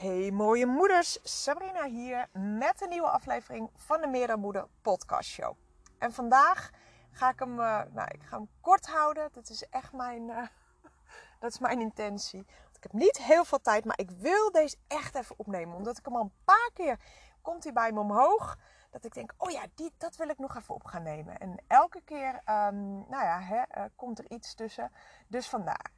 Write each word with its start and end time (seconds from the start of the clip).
Hey 0.00 0.30
mooie 0.30 0.66
moeders, 0.66 1.18
Sabrina 1.22 1.84
hier 1.84 2.28
met 2.32 2.82
een 2.82 2.88
nieuwe 2.88 3.08
aflevering 3.08 3.70
van 3.76 4.00
de 4.00 4.06
Meer 4.06 4.38
Moeder 4.38 4.66
podcast 4.82 5.28
show. 5.28 5.56
En 5.98 6.12
vandaag 6.12 6.70
ga 7.10 7.30
ik 7.30 7.38
hem, 7.38 7.60
uh, 7.60 7.82
nou 7.90 8.08
ik 8.10 8.22
ga 8.22 8.36
hem 8.36 8.48
kort 8.60 8.86
houden. 8.86 9.28
Dat 9.32 9.48
is 9.48 9.68
echt 9.68 9.92
mijn, 9.92 10.22
uh, 10.28 10.46
dat 11.40 11.52
is 11.52 11.58
mijn 11.58 11.80
intentie. 11.80 12.40
Ik 12.76 12.82
heb 12.82 12.92
niet 12.92 13.18
heel 13.18 13.44
veel 13.44 13.60
tijd, 13.60 13.84
maar 13.84 13.98
ik 13.98 14.10
wil 14.10 14.50
deze 14.50 14.76
echt 14.86 15.14
even 15.14 15.38
opnemen. 15.38 15.76
Omdat 15.76 15.98
ik 15.98 16.04
hem 16.04 16.16
al 16.16 16.22
een 16.22 16.44
paar 16.44 16.70
keer, 16.74 16.98
komt 17.42 17.64
hij 17.64 17.72
bij 17.72 17.92
me 17.92 18.00
omhoog. 18.00 18.58
Dat 18.90 19.04
ik 19.04 19.14
denk, 19.14 19.34
oh 19.36 19.50
ja, 19.50 19.66
dat 19.98 20.16
wil 20.16 20.28
ik 20.28 20.38
nog 20.38 20.56
even 20.56 20.74
op 20.74 20.84
gaan 20.84 21.02
nemen. 21.02 21.38
En 21.38 21.62
elke 21.66 22.00
keer, 22.04 22.34
um, 22.34 23.08
nou 23.08 23.24
ja, 23.24 23.40
hè, 23.40 23.56
uh, 23.56 23.84
komt 23.96 24.18
er 24.18 24.30
iets 24.30 24.54
tussen. 24.54 24.92
Dus 25.28 25.48
vandaar. 25.48 25.90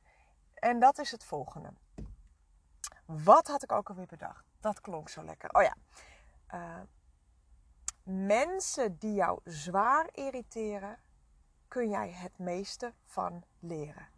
En 0.55 0.79
dat 0.79 0.99
is 0.99 1.11
het 1.11 1.25
volgende. 1.25 1.73
Wat 3.25 3.47
had 3.47 3.63
ik 3.63 3.73
ook 3.73 3.89
alweer 3.89 4.07
bedacht? 4.07 4.45
Dat 4.61 4.81
klonk 4.81 5.09
zo 5.09 5.25
lekker. 5.25 5.51
Oh 5.51 5.63
ja. 5.63 5.75
Uh, 6.55 6.81
mensen 8.03 8.99
die 8.99 9.15
jou 9.15 9.41
zwaar 9.45 10.09
irriteren, 10.13 10.99
kun 11.69 11.89
jij 11.89 12.11
het 12.11 12.39
meeste 12.39 12.93
van 13.05 13.45
leren. 13.59 14.09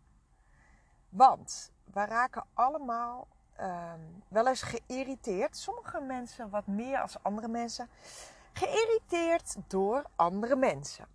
Want 1.09 1.73
we 1.84 2.04
raken 2.04 2.45
allemaal 2.54 3.28
uh, 3.60 3.92
wel 4.28 4.48
eens 4.48 4.62
geïrriteerd. 4.62 5.56
Sommige 5.56 6.01
mensen 6.01 6.51
wat 6.51 6.66
meer 6.66 7.01
als 7.01 7.23
andere 7.23 7.48
mensen. 7.48 7.88
Geïrriteerd 8.52 9.56
door 9.66 10.04
andere 10.16 10.56
mensen. 10.56 11.06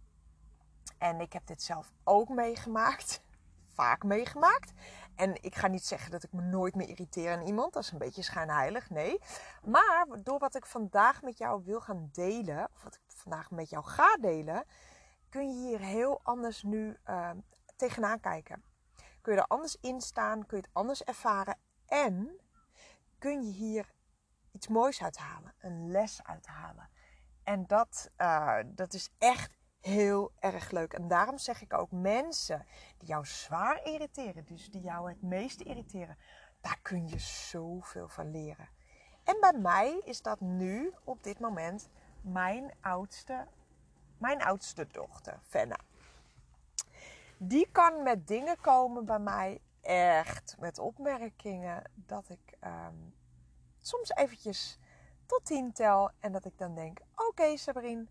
En 0.97 1.19
ik 1.19 1.33
heb 1.33 1.47
dit 1.47 1.63
zelf 1.63 1.91
ook 2.03 2.29
meegemaakt. 2.29 3.21
Vaak 3.79 4.03
meegemaakt. 4.03 4.73
En 5.19 5.43
ik 5.43 5.55
ga 5.55 5.67
niet 5.67 5.85
zeggen 5.85 6.11
dat 6.11 6.23
ik 6.23 6.31
me 6.31 6.41
nooit 6.41 6.75
meer 6.75 6.89
irriteer 6.89 7.31
aan 7.31 7.45
iemand. 7.45 7.73
Dat 7.73 7.83
is 7.83 7.91
een 7.91 7.97
beetje 7.97 8.21
schijnheilig, 8.21 8.89
nee. 8.89 9.19
Maar 9.63 10.05
door 10.23 10.39
wat 10.39 10.55
ik 10.55 10.65
vandaag 10.65 11.21
met 11.21 11.37
jou 11.37 11.63
wil 11.65 11.81
gaan 11.81 12.09
delen, 12.11 12.69
of 12.75 12.83
wat 12.83 12.95
ik 12.95 13.01
vandaag 13.07 13.51
met 13.51 13.69
jou 13.69 13.85
ga 13.85 14.17
delen, 14.17 14.63
kun 15.29 15.47
je 15.47 15.67
hier 15.67 15.79
heel 15.79 16.19
anders 16.23 16.63
nu 16.63 16.97
uh, 17.09 17.29
tegenaan 17.75 18.19
kijken. 18.19 18.63
Kun 19.21 19.33
je 19.33 19.39
er 19.39 19.47
anders 19.47 19.77
in 19.81 20.01
staan, 20.01 20.45
kun 20.45 20.57
je 20.57 20.63
het 20.63 20.73
anders 20.73 21.03
ervaren 21.03 21.57
en 21.85 22.39
kun 23.17 23.43
je 23.43 23.51
hier 23.51 23.93
iets 24.51 24.67
moois 24.67 25.03
uithalen, 25.03 25.53
een 25.59 25.91
les 25.91 26.23
uithalen. 26.23 26.89
En 27.43 27.67
dat, 27.67 28.09
uh, 28.17 28.57
dat 28.65 28.93
is 28.93 29.09
echt 29.17 29.58
heel 29.79 30.31
erg 30.39 30.71
leuk. 30.71 30.93
En 30.93 31.07
daarom 31.07 31.37
zeg 31.37 31.61
ik 31.61 31.73
ook 31.73 31.91
mensen 31.91 32.65
die 32.97 33.07
jou 33.07 33.25
zwaar 33.25 33.85
irriteren, 33.85 34.45
dus 34.45 34.71
die 34.71 34.81
jou 34.81 35.09
het 35.09 35.21
meeste 35.21 35.63
irriteren, 35.63 36.17
daar 36.61 36.79
kun 36.81 37.07
je 37.07 37.19
zoveel 37.19 38.07
van 38.07 38.31
leren. 38.31 38.69
En 39.23 39.37
bij 39.39 39.53
mij 39.53 40.01
is 40.03 40.21
dat 40.21 40.39
nu 40.39 40.93
op 41.03 41.23
dit 41.23 41.39
moment 41.39 41.89
mijn 42.21 42.73
oudste, 42.81 43.47
mijn 44.17 44.43
oudste 44.43 44.87
dochter, 44.91 45.39
Fenna. 45.47 45.77
Die 47.37 47.69
kan 47.71 48.03
met 48.03 48.27
dingen 48.27 48.61
komen 48.61 49.05
bij 49.05 49.19
mij, 49.19 49.61
echt 49.81 50.55
met 50.59 50.79
opmerkingen, 50.79 51.83
dat 51.93 52.29
ik 52.29 52.57
um, 52.63 53.13
soms 53.77 54.09
eventjes 54.09 54.79
tot 55.25 55.45
tien 55.45 55.71
tel 55.71 56.11
en 56.19 56.31
dat 56.31 56.45
ik 56.45 56.57
dan 56.57 56.75
denk: 56.75 56.99
oké, 57.11 57.25
okay, 57.27 57.55
Sabrine 57.55 58.05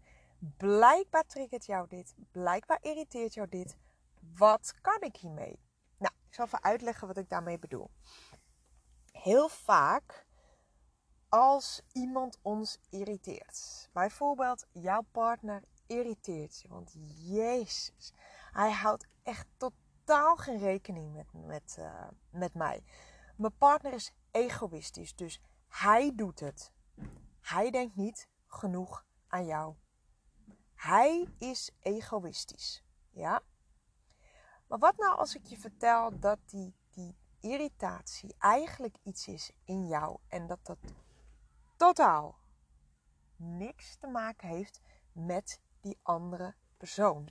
Blijkbaar 0.56 1.26
triggert 1.26 1.66
jou 1.66 1.88
dit. 1.88 2.14
Blijkbaar 2.30 2.78
irriteert 2.80 3.34
jou 3.34 3.48
dit. 3.48 3.76
Wat 4.34 4.74
kan 4.80 5.00
ik 5.00 5.16
hiermee? 5.16 5.60
Nou, 5.98 6.12
ik 6.26 6.34
zal 6.34 6.44
even 6.44 6.62
uitleggen 6.62 7.06
wat 7.06 7.16
ik 7.16 7.28
daarmee 7.28 7.58
bedoel. 7.58 7.90
Heel 9.12 9.48
vaak 9.48 10.26
als 11.28 11.82
iemand 11.92 12.38
ons 12.42 12.78
irriteert. 12.90 13.88
Bijvoorbeeld 13.92 14.66
jouw 14.72 15.02
partner 15.10 15.62
irriteert 15.86 16.60
je. 16.60 16.68
Want 16.68 16.92
Jezus, 17.16 18.12
hij 18.52 18.72
houdt 18.72 19.06
echt 19.22 19.46
totaal 19.56 20.36
geen 20.36 20.58
rekening 20.58 21.12
met, 21.14 21.32
met, 21.32 21.76
uh, 21.78 22.08
met 22.30 22.54
mij. 22.54 22.84
Mijn 23.36 23.56
partner 23.56 23.92
is 23.92 24.12
egoïstisch, 24.30 25.14
dus 25.14 25.40
hij 25.68 26.12
doet 26.14 26.40
het. 26.40 26.72
Hij 27.40 27.70
denkt 27.70 27.96
niet 27.96 28.28
genoeg 28.46 29.06
aan 29.28 29.46
jou. 29.46 29.74
Hij 30.78 31.28
is 31.38 31.70
egoïstisch. 31.80 32.84
Ja? 33.10 33.42
Maar 34.66 34.78
wat 34.78 34.96
nou 34.96 35.18
als 35.18 35.34
ik 35.34 35.46
je 35.46 35.58
vertel 35.58 36.18
dat 36.18 36.38
die, 36.46 36.74
die 36.90 37.16
irritatie 37.40 38.34
eigenlijk 38.38 38.96
iets 39.02 39.26
is 39.28 39.52
in 39.64 39.86
jou 39.86 40.18
en 40.28 40.46
dat 40.46 40.58
dat 40.62 40.78
totaal 41.76 42.38
niks 43.36 43.96
te 43.96 44.06
maken 44.06 44.48
heeft 44.48 44.80
met 45.12 45.60
die 45.80 45.98
andere 46.02 46.54
persoon? 46.76 47.28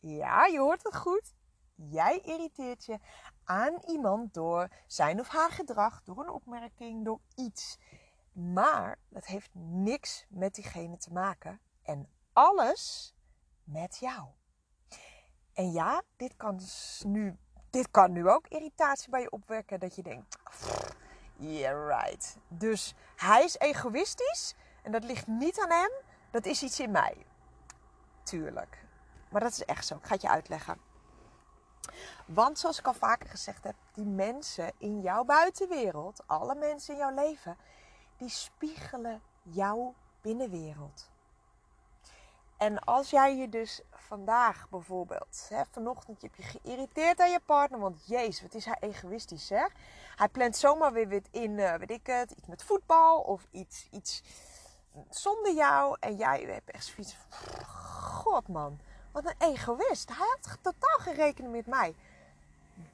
Ja, 0.00 0.46
je 0.46 0.58
hoort 0.58 0.82
het 0.82 0.96
goed. 0.96 1.34
Jij 1.74 2.18
irriteert 2.20 2.84
je 2.84 2.98
aan 3.44 3.82
iemand 3.86 4.34
door 4.34 4.68
zijn 4.86 5.20
of 5.20 5.28
haar 5.28 5.50
gedrag, 5.50 6.02
door 6.02 6.18
een 6.18 6.30
opmerking, 6.30 7.04
door 7.04 7.20
iets. 7.34 7.78
Maar 8.38 8.98
dat 9.08 9.26
heeft 9.26 9.50
niks 9.54 10.26
met 10.28 10.54
diegene 10.54 10.96
te 10.96 11.12
maken. 11.12 11.60
En 11.82 12.08
alles 12.32 13.14
met 13.64 13.96
jou. 13.98 14.28
En 15.54 15.72
ja, 15.72 16.02
dit 16.16 16.36
kan, 16.36 16.60
nu, 17.06 17.36
dit 17.70 17.90
kan 17.90 18.12
nu 18.12 18.28
ook 18.28 18.46
irritatie 18.46 19.10
bij 19.10 19.20
je 19.20 19.30
opwekken. 19.30 19.80
Dat 19.80 19.94
je 19.94 20.02
denkt, 20.02 20.36
yeah 21.36 21.88
right. 21.88 22.36
Dus 22.48 22.94
hij 23.16 23.44
is 23.44 23.58
egoïstisch. 23.58 24.54
En 24.82 24.92
dat 24.92 25.04
ligt 25.04 25.26
niet 25.26 25.60
aan 25.60 25.70
hem. 25.70 25.90
Dat 26.30 26.46
is 26.46 26.62
iets 26.62 26.80
in 26.80 26.90
mij. 26.90 27.26
Tuurlijk. 28.22 28.84
Maar 29.30 29.40
dat 29.40 29.52
is 29.52 29.64
echt 29.64 29.86
zo. 29.86 29.96
Ik 29.96 30.04
ga 30.04 30.12
het 30.12 30.22
je 30.22 30.28
uitleggen. 30.28 30.80
Want 32.26 32.58
zoals 32.58 32.78
ik 32.78 32.86
al 32.86 32.94
vaker 32.94 33.28
gezegd 33.28 33.64
heb, 33.64 33.74
die 33.92 34.04
mensen 34.04 34.72
in 34.78 35.00
jouw 35.00 35.24
buitenwereld, 35.24 36.22
alle 36.26 36.54
mensen 36.54 36.94
in 36.94 37.00
jouw 37.00 37.14
leven, 37.14 37.56
die 38.18 38.28
spiegelen 38.28 39.22
jouw 39.42 39.94
binnenwereld. 40.20 41.10
En 42.56 42.78
als 42.78 43.10
jij 43.10 43.36
je 43.36 43.48
dus 43.48 43.80
vandaag 43.90 44.68
bijvoorbeeld, 44.68 45.46
hè, 45.48 45.62
vanochtend 45.70 46.22
heb 46.22 46.34
je 46.34 46.42
geïrriteerd 46.42 47.20
aan 47.20 47.30
je 47.30 47.40
partner, 47.40 47.80
want 47.80 48.06
jezus, 48.06 48.42
wat 48.42 48.54
is 48.54 48.64
hij 48.64 48.76
egoïstisch 48.80 49.48
hè? 49.48 49.66
Hij 50.16 50.28
plant 50.28 50.56
zomaar 50.56 50.92
weer 50.92 51.08
wat 51.08 51.28
in, 51.30 51.50
uh, 51.58 51.74
weet 51.74 51.90
ik 51.90 52.06
het, 52.06 52.30
iets 52.30 52.46
met 52.46 52.62
voetbal 52.62 53.20
of 53.20 53.46
iets, 53.50 53.88
iets 53.90 54.22
zonder 55.10 55.54
jou. 55.54 55.96
En 56.00 56.16
jij 56.16 56.40
hebt 56.40 56.70
echt 56.70 56.84
zoiets 56.84 57.14
van, 57.14 57.64
god 57.64 58.48
man, 58.48 58.80
wat 59.12 59.24
een 59.24 59.52
egoïst. 59.52 60.08
Hij 60.08 60.26
had 60.42 60.58
totaal 60.62 60.98
geen 60.98 61.14
rekening 61.14 61.52
met 61.52 61.66
mij. 61.66 61.94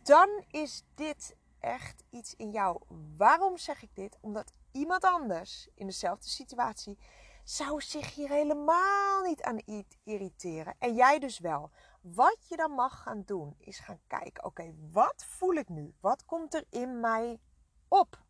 Dan 0.02 0.28
is 0.50 0.82
dit 0.94 1.36
echt 1.60 2.02
iets 2.10 2.34
in 2.36 2.50
jou. 2.50 2.80
Waarom 3.16 3.58
zeg 3.58 3.82
ik 3.82 3.90
dit? 3.94 4.16
Omdat 4.20 4.52
iemand 4.74 5.04
anders 5.04 5.68
in 5.74 5.86
dezelfde 5.86 6.28
situatie 6.28 6.98
zou 7.44 7.80
zich 7.80 8.14
hier 8.14 8.28
helemaal 8.28 9.22
niet 9.22 9.42
aan 9.42 9.62
irriteren. 10.04 10.74
En 10.78 10.94
jij 10.94 11.18
dus 11.18 11.38
wel. 11.38 11.70
Wat 12.00 12.48
je 12.48 12.56
dan 12.56 12.70
mag 12.70 13.02
gaan 13.02 13.22
doen, 13.22 13.54
is 13.58 13.78
gaan 13.78 14.00
kijken: 14.06 14.44
oké, 14.44 14.74
wat 14.90 15.24
voel 15.24 15.54
ik 15.54 15.68
nu? 15.68 15.94
Wat 16.00 16.24
komt 16.24 16.54
er 16.54 16.64
in 16.70 17.00
mij 17.00 17.40
op? 17.88 18.22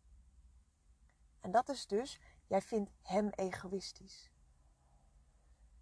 En 1.39 1.51
dat 1.51 1.69
is 1.69 1.87
dus, 1.87 2.19
jij 2.47 2.61
vindt 2.61 2.91
hem 3.01 3.29
egoïstisch. 3.29 4.31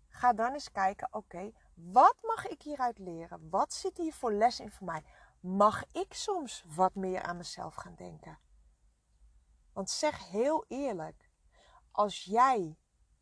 Ga 0.08 0.34
dan 0.34 0.54
eens 0.54 0.72
kijken: 0.72 1.08
oké, 1.12 1.52
wat 1.74 2.18
mag 2.22 2.48
ik 2.48 2.62
hieruit 2.62 2.98
leren? 2.98 3.50
Wat 3.50 3.74
zit 3.74 3.98
hier 3.98 4.14
voor 4.14 4.34
les 4.34 4.60
in 4.60 4.72
voor 4.72 4.88
mij? 4.88 5.04
Mag 5.40 5.84
ik 5.92 6.14
soms 6.14 6.64
wat 6.68 6.96
meer 6.96 7.22
aan 7.22 7.38
mezelf 7.38 7.76
gaan 7.76 7.96
denken? 7.96 8.40
Want 9.74 9.90
zeg 9.90 10.30
heel 10.30 10.66
eerlijk, 10.68 11.30
als 11.92 12.24
jij 12.24 12.78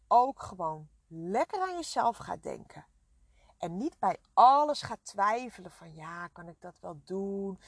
ook 0.07 0.42
gewoon 0.42 0.89
lekker 1.07 1.62
aan 1.62 1.75
jezelf 1.75 2.18
gaat 2.18 2.44
denken. 2.44 2.86
En 3.57 3.77
niet 3.77 4.00
bij 4.00 4.18
alles 4.33 4.81
gaat 4.81 5.06
twijfelen 5.06 5.71
van 5.71 5.94
ja, 5.94 6.27
kan 6.27 6.48
ik 6.48 6.62
dat 6.62 6.80
wel 6.80 7.01
doen? 7.03 7.59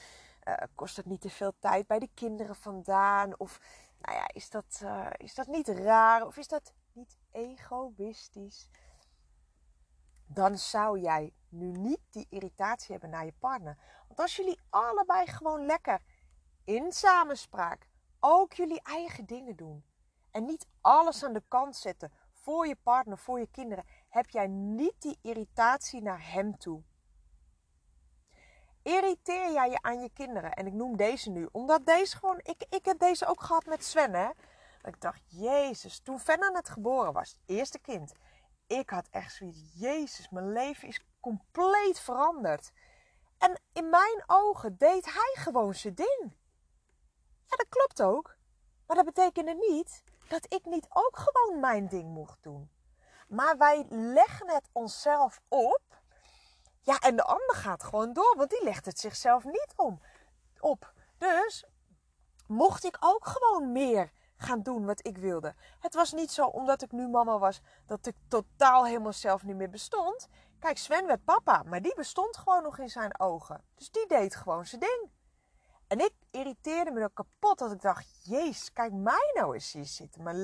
Uh, 0.43 0.53
kost 0.75 0.97
het 0.97 1.05
niet 1.05 1.21
te 1.21 1.29
veel 1.29 1.53
tijd 1.59 1.87
bij 1.87 1.99
de 1.99 2.09
kinderen 2.13 2.55
vandaan? 2.55 3.39
Of 3.39 3.59
nou 3.99 4.17
ja, 4.17 4.27
is 4.33 4.49
dat, 4.49 4.79
uh, 4.83 5.07
is 5.17 5.35
dat 5.35 5.47
niet 5.47 5.67
raar? 5.67 6.25
Of 6.25 6.37
is 6.37 6.47
dat 6.47 6.73
niet 6.91 7.17
egoïstisch? 7.31 8.69
Dan 10.25 10.57
zou 10.57 10.99
jij 10.99 11.33
nu 11.49 11.71
niet 11.71 12.01
die 12.09 12.27
irritatie 12.29 12.91
hebben 12.91 13.09
naar 13.09 13.25
je 13.25 13.33
partner. 13.39 13.77
Want 14.07 14.19
als 14.19 14.35
jullie 14.35 14.59
allebei 14.69 15.27
gewoon 15.27 15.65
lekker 15.65 16.01
in 16.63 16.91
samenspraak 16.91 17.87
ook 18.23 18.53
jullie 18.53 18.81
eigen 18.81 19.25
dingen 19.25 19.55
doen. 19.55 19.83
En 20.31 20.45
niet 20.45 20.67
alles 20.81 21.23
aan 21.23 21.33
de 21.33 21.43
kant 21.47 21.75
zetten 21.75 22.11
voor 22.31 22.67
je 22.67 22.75
partner, 22.75 23.17
voor 23.17 23.39
je 23.39 23.47
kinderen. 23.51 23.85
Heb 24.09 24.29
jij 24.29 24.47
niet 24.47 25.01
die 25.01 25.19
irritatie 25.21 26.01
naar 26.01 26.31
hem 26.31 26.57
toe. 26.57 26.83
Irriteer 28.81 29.51
jij 29.51 29.69
je 29.69 29.81
aan 29.81 30.01
je 30.01 30.09
kinderen? 30.13 30.53
En 30.53 30.67
ik 30.67 30.73
noem 30.73 30.97
deze 30.97 31.29
nu, 31.29 31.49
omdat 31.51 31.85
deze 31.85 32.17
gewoon... 32.17 32.39
Ik, 32.43 32.65
ik 32.69 32.85
heb 32.85 32.99
deze 32.99 33.25
ook 33.25 33.41
gehad 33.41 33.65
met 33.65 33.83
Sven, 33.83 34.13
hè. 34.13 34.29
Ik 34.81 35.01
dacht, 35.01 35.21
jezus, 35.27 35.99
toen 35.99 36.19
Fenna 36.19 36.49
net 36.49 36.69
geboren 36.69 37.13
was, 37.13 37.39
eerste 37.45 37.79
kind... 37.79 38.13
Ik 38.67 38.89
had 38.89 39.07
echt 39.11 39.35
zoiets, 39.35 39.73
jezus, 39.73 40.29
mijn 40.29 40.51
leven 40.51 40.87
is 40.87 41.05
compleet 41.19 41.99
veranderd. 41.99 42.71
En 43.37 43.61
in 43.73 43.89
mijn 43.89 44.23
ogen 44.27 44.77
deed 44.77 45.05
hij 45.05 45.33
gewoon 45.33 45.73
zijn 45.73 45.93
ding. 45.93 46.33
Ja, 47.53 47.59
dat 47.59 47.69
klopt 47.69 48.01
ook. 48.01 48.35
Maar 48.87 48.95
dat 48.95 49.05
betekende 49.05 49.53
niet 49.69 50.03
dat 50.27 50.53
ik 50.53 50.65
niet 50.65 50.87
ook 50.89 51.17
gewoon 51.17 51.59
mijn 51.59 51.87
ding 51.87 52.13
mocht 52.13 52.43
doen. 52.43 52.71
Maar 53.27 53.57
wij 53.57 53.85
leggen 53.89 54.49
het 54.49 54.69
onszelf 54.71 55.41
op. 55.47 55.81
Ja, 56.81 56.99
en 56.99 57.15
de 57.15 57.23
ander 57.23 57.55
gaat 57.55 57.83
gewoon 57.83 58.13
door, 58.13 58.33
want 58.37 58.49
die 58.49 58.63
legt 58.63 58.85
het 58.85 58.99
zichzelf 58.99 59.43
niet 59.43 59.73
om, 59.75 60.01
op. 60.59 60.93
Dus 61.17 61.65
mocht 62.47 62.83
ik 62.83 62.97
ook 62.99 63.27
gewoon 63.27 63.71
meer 63.71 64.11
gaan 64.37 64.61
doen 64.61 64.85
wat 64.85 65.05
ik 65.07 65.17
wilde. 65.17 65.55
Het 65.79 65.93
was 65.93 66.13
niet 66.13 66.31
zo 66.31 66.45
omdat 66.45 66.81
ik 66.81 66.91
nu 66.91 67.07
mama 67.07 67.37
was 67.37 67.61
dat 67.85 68.05
ik 68.05 68.15
totaal 68.27 68.85
helemaal 68.85 69.13
zelf 69.13 69.43
niet 69.43 69.55
meer 69.55 69.69
bestond. 69.69 70.27
Kijk, 70.59 70.77
Sven 70.77 71.07
werd 71.07 71.23
papa, 71.23 71.63
maar 71.63 71.81
die 71.81 71.95
bestond 71.95 72.37
gewoon 72.37 72.63
nog 72.63 72.77
in 72.77 72.89
zijn 72.89 73.19
ogen. 73.19 73.63
Dus 73.75 73.91
die 73.91 74.07
deed 74.07 74.35
gewoon 74.35 74.65
zijn 74.65 74.81
ding. 74.81 75.11
En 75.87 75.99
ik 75.99 76.13
irriteerde 76.33 76.91
me 76.91 76.99
dan 76.99 77.13
kapot 77.13 77.59
dat 77.59 77.71
ik 77.71 77.81
dacht, 77.81 78.25
jezus, 78.25 78.73
kijk 78.73 78.91
mij 78.91 79.31
nou 79.33 79.53
eens 79.53 79.71
hier 79.71 79.85
zitten. 79.85 80.23
Maar, 80.23 80.35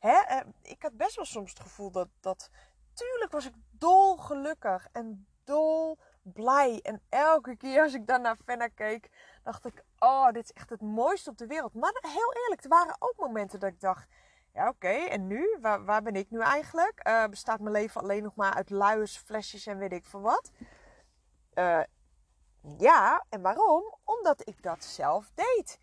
hè, 0.00 0.16
eh, 0.16 0.40
ik 0.62 0.82
had 0.82 0.96
best 0.96 1.16
wel 1.16 1.24
soms 1.24 1.50
het 1.50 1.60
gevoel 1.60 1.90
dat, 1.90 2.08
dat, 2.20 2.50
tuurlijk 2.92 3.32
was 3.32 3.46
ik 3.46 3.54
dol 3.70 4.16
gelukkig 4.16 4.88
en 4.92 5.26
dol 5.44 5.98
blij. 6.22 6.80
En 6.82 7.02
elke 7.08 7.56
keer 7.56 7.82
als 7.82 7.94
ik 7.94 8.06
dan 8.06 8.22
naar 8.22 8.36
Fenna 8.44 8.68
keek, 8.68 9.10
dacht 9.42 9.66
ik, 9.66 9.84
oh, 9.98 10.30
dit 10.30 10.44
is 10.44 10.52
echt 10.52 10.70
het 10.70 10.80
mooiste 10.80 11.30
op 11.30 11.38
de 11.38 11.46
wereld. 11.46 11.74
Maar 11.74 11.92
heel 12.00 12.34
eerlijk, 12.42 12.62
er 12.62 12.68
waren 12.68 12.96
ook 12.98 13.14
momenten 13.16 13.60
dat 13.60 13.70
ik 13.70 13.80
dacht, 13.80 14.08
ja 14.52 14.68
oké, 14.68 14.88
en 14.88 15.26
nu? 15.26 15.56
Waar, 15.60 15.84
waar, 15.84 16.02
ben 16.02 16.16
ik 16.16 16.30
nu 16.30 16.40
eigenlijk? 16.40 17.00
Uh, 17.08 17.26
bestaat 17.26 17.60
mijn 17.60 17.74
leven 17.74 18.00
alleen 18.00 18.22
nog 18.22 18.34
maar 18.34 18.54
uit 18.54 18.70
luiers, 18.70 19.16
flesjes 19.16 19.66
en 19.66 19.78
weet 19.78 19.92
ik 19.92 20.04
veel 20.04 20.20
wat? 20.20 20.50
Uh, 21.54 21.80
ja, 22.78 23.24
en 23.28 23.42
waarom? 23.42 23.94
Omdat 24.04 24.48
ik 24.48 24.62
dat 24.62 24.84
zelf 24.84 25.30
deed. 25.34 25.78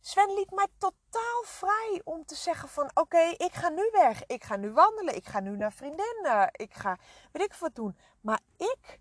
Sven 0.00 0.34
liet 0.34 0.50
mij 0.50 0.66
totaal 0.78 1.42
vrij 1.44 2.00
om 2.04 2.24
te 2.24 2.34
zeggen 2.34 2.68
van 2.68 2.90
oké, 2.94 3.18
ik 3.18 3.52
ga 3.52 3.68
nu 3.68 3.88
weg. 3.92 4.26
Ik 4.26 4.44
ga 4.44 4.56
nu 4.56 4.72
wandelen. 4.72 5.16
Ik 5.16 5.26
ga 5.26 5.40
nu 5.40 5.56
naar 5.56 5.72
vriendinnen. 5.72 6.48
Ik 6.52 6.74
ga 6.74 6.98
weet 7.32 7.42
ik 7.42 7.54
wat 7.54 7.74
doen. 7.74 7.96
Maar 8.20 8.40
ik 8.56 9.00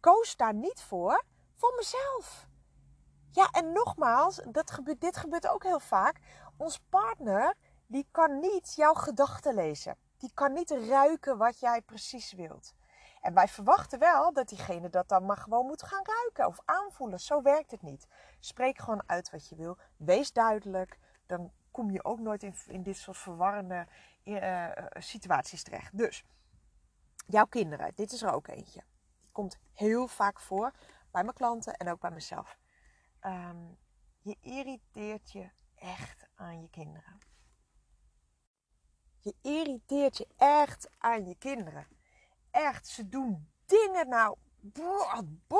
koos 0.00 0.36
daar 0.36 0.54
niet 0.54 0.82
voor, 0.82 1.24
voor 1.56 1.74
mezelf. 1.76 2.46
Ja, 3.30 3.48
en 3.50 3.72
nogmaals, 3.72 4.40
dat 4.48 4.70
gebeurt, 4.70 5.00
dit 5.00 5.16
gebeurt 5.16 5.46
ook 5.48 5.62
heel 5.62 5.80
vaak. 5.80 6.20
Ons 6.56 6.78
partner, 6.88 7.54
die 7.86 8.08
kan 8.10 8.38
niet 8.38 8.74
jouw 8.74 8.94
gedachten 8.94 9.54
lezen. 9.54 9.96
Die 10.18 10.30
kan 10.34 10.52
niet 10.52 10.70
ruiken 10.70 11.38
wat 11.38 11.60
jij 11.60 11.82
precies 11.82 12.32
wilt. 12.32 12.72
En 13.22 13.34
wij 13.34 13.48
verwachten 13.48 13.98
wel 13.98 14.32
dat 14.32 14.48
diegene 14.48 14.90
dat 14.90 15.08
dan 15.08 15.26
maar 15.26 15.36
gewoon 15.36 15.66
moet 15.66 15.82
gaan 15.82 16.04
ruiken 16.04 16.46
of 16.46 16.60
aanvoelen. 16.64 17.20
Zo 17.20 17.42
werkt 17.42 17.70
het 17.70 17.82
niet. 17.82 18.06
Spreek 18.40 18.78
gewoon 18.78 19.02
uit 19.06 19.30
wat 19.30 19.48
je 19.48 19.56
wil. 19.56 19.78
Wees 19.96 20.32
duidelijk. 20.32 20.98
Dan 21.26 21.52
kom 21.70 21.90
je 21.90 22.04
ook 22.04 22.18
nooit 22.18 22.42
in, 22.66 22.82
dit 22.82 22.96
soort 22.96 23.16
verwarrende 23.16 23.86
uh, 24.24 24.68
situaties 24.98 25.62
terecht. 25.62 25.98
Dus, 25.98 26.24
jouw 27.26 27.44
kinderen, 27.44 27.92
dit 27.94 28.12
is 28.12 28.22
er 28.22 28.32
ook 28.32 28.46
eentje. 28.48 28.84
Die 29.20 29.32
komt 29.32 29.58
heel 29.72 30.08
vaak 30.08 30.40
voor 30.40 30.72
bij 31.10 31.22
mijn 31.22 31.36
klanten 31.36 31.76
en 31.76 31.90
ook 31.90 32.00
bij 32.00 32.10
mezelf. 32.10 32.58
Um, 33.20 33.78
je 34.18 34.36
irriteert 34.40 35.32
je 35.32 35.50
echt 35.74 36.26
aan 36.34 36.62
je 36.62 36.70
kinderen. 36.70 37.18
Je 39.18 39.34
irriteert 39.42 40.16
je 40.16 40.28
echt 40.36 40.90
aan 40.98 41.26
je 41.26 41.34
kinderen 41.34 41.86
echt, 42.52 42.88
ze 42.88 43.08
doen 43.08 43.50
dingen 43.66 44.08
nou, 44.08 44.36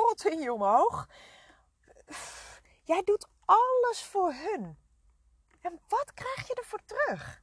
het 0.09 0.25
in 0.25 0.39
je 0.39 0.53
omhoog. 0.53 1.07
Jij 2.83 3.01
doet 3.03 3.27
alles 3.45 4.03
voor 4.03 4.33
hun. 4.33 4.77
En 5.61 5.79
wat 5.87 6.13
krijg 6.13 6.47
je 6.47 6.53
ervoor 6.53 6.81
terug? 6.85 7.41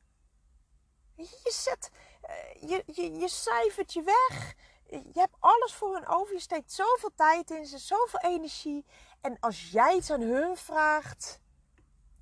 Je 1.16 1.52
zet, 1.52 1.90
eh, 2.20 2.68
je, 2.68 2.82
je, 2.86 3.12
je 3.12 3.28
cijfert 3.28 3.92
je 3.92 4.02
weg. 4.02 4.54
Je 4.86 5.20
hebt 5.20 5.36
alles 5.38 5.74
voor 5.74 5.94
hun 5.94 6.06
over. 6.06 6.34
Je 6.34 6.40
steekt 6.40 6.72
zoveel 6.72 7.10
tijd 7.14 7.50
in 7.50 7.66
ze, 7.66 7.78
zoveel 7.78 8.20
energie. 8.20 8.84
En 9.20 9.36
als 9.40 9.70
jij 9.70 9.96
iets 9.96 10.10
aan 10.10 10.20
hun 10.20 10.56
vraagt, 10.56 11.40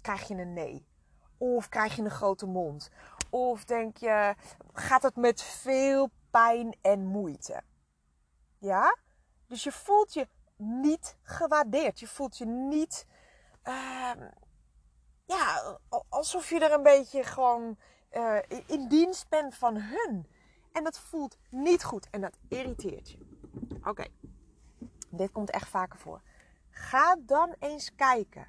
krijg 0.00 0.28
je 0.28 0.34
een 0.34 0.52
nee. 0.52 0.86
Of 1.38 1.68
krijg 1.68 1.96
je 1.96 2.02
een 2.02 2.10
grote 2.10 2.46
mond. 2.46 2.90
Of 3.30 3.64
denk 3.64 3.96
je, 3.96 4.34
gaat 4.72 5.02
het 5.02 5.16
met 5.16 5.42
veel 5.42 6.10
pijn 6.30 6.76
en 6.80 7.06
moeite. 7.06 7.62
Ja? 8.58 8.96
Dus 9.46 9.62
je 9.64 9.72
voelt 9.72 10.14
je 10.14 10.28
niet 10.56 11.16
gewaardeerd. 11.22 12.00
Je 12.00 12.06
voelt 12.06 12.38
je 12.38 12.46
niet. 12.46 13.06
Uh, 13.64 14.12
ja, 15.24 15.78
alsof 16.08 16.50
je 16.50 16.60
er 16.60 16.72
een 16.72 16.82
beetje 16.82 17.22
gewoon 17.22 17.78
uh, 18.12 18.38
in 18.66 18.88
dienst 18.88 19.28
bent 19.28 19.54
van 19.54 19.76
hun. 19.76 20.26
En 20.72 20.84
dat 20.84 20.98
voelt 20.98 21.38
niet 21.50 21.84
goed 21.84 22.10
en 22.10 22.20
dat 22.20 22.38
irriteert 22.48 23.10
je. 23.10 23.18
Oké, 23.84 24.04
dit 25.10 25.32
komt 25.32 25.50
echt 25.50 25.68
vaker 25.68 25.98
voor. 25.98 26.22
Ga 26.70 27.16
dan 27.20 27.54
eens 27.58 27.94
kijken. 27.94 28.46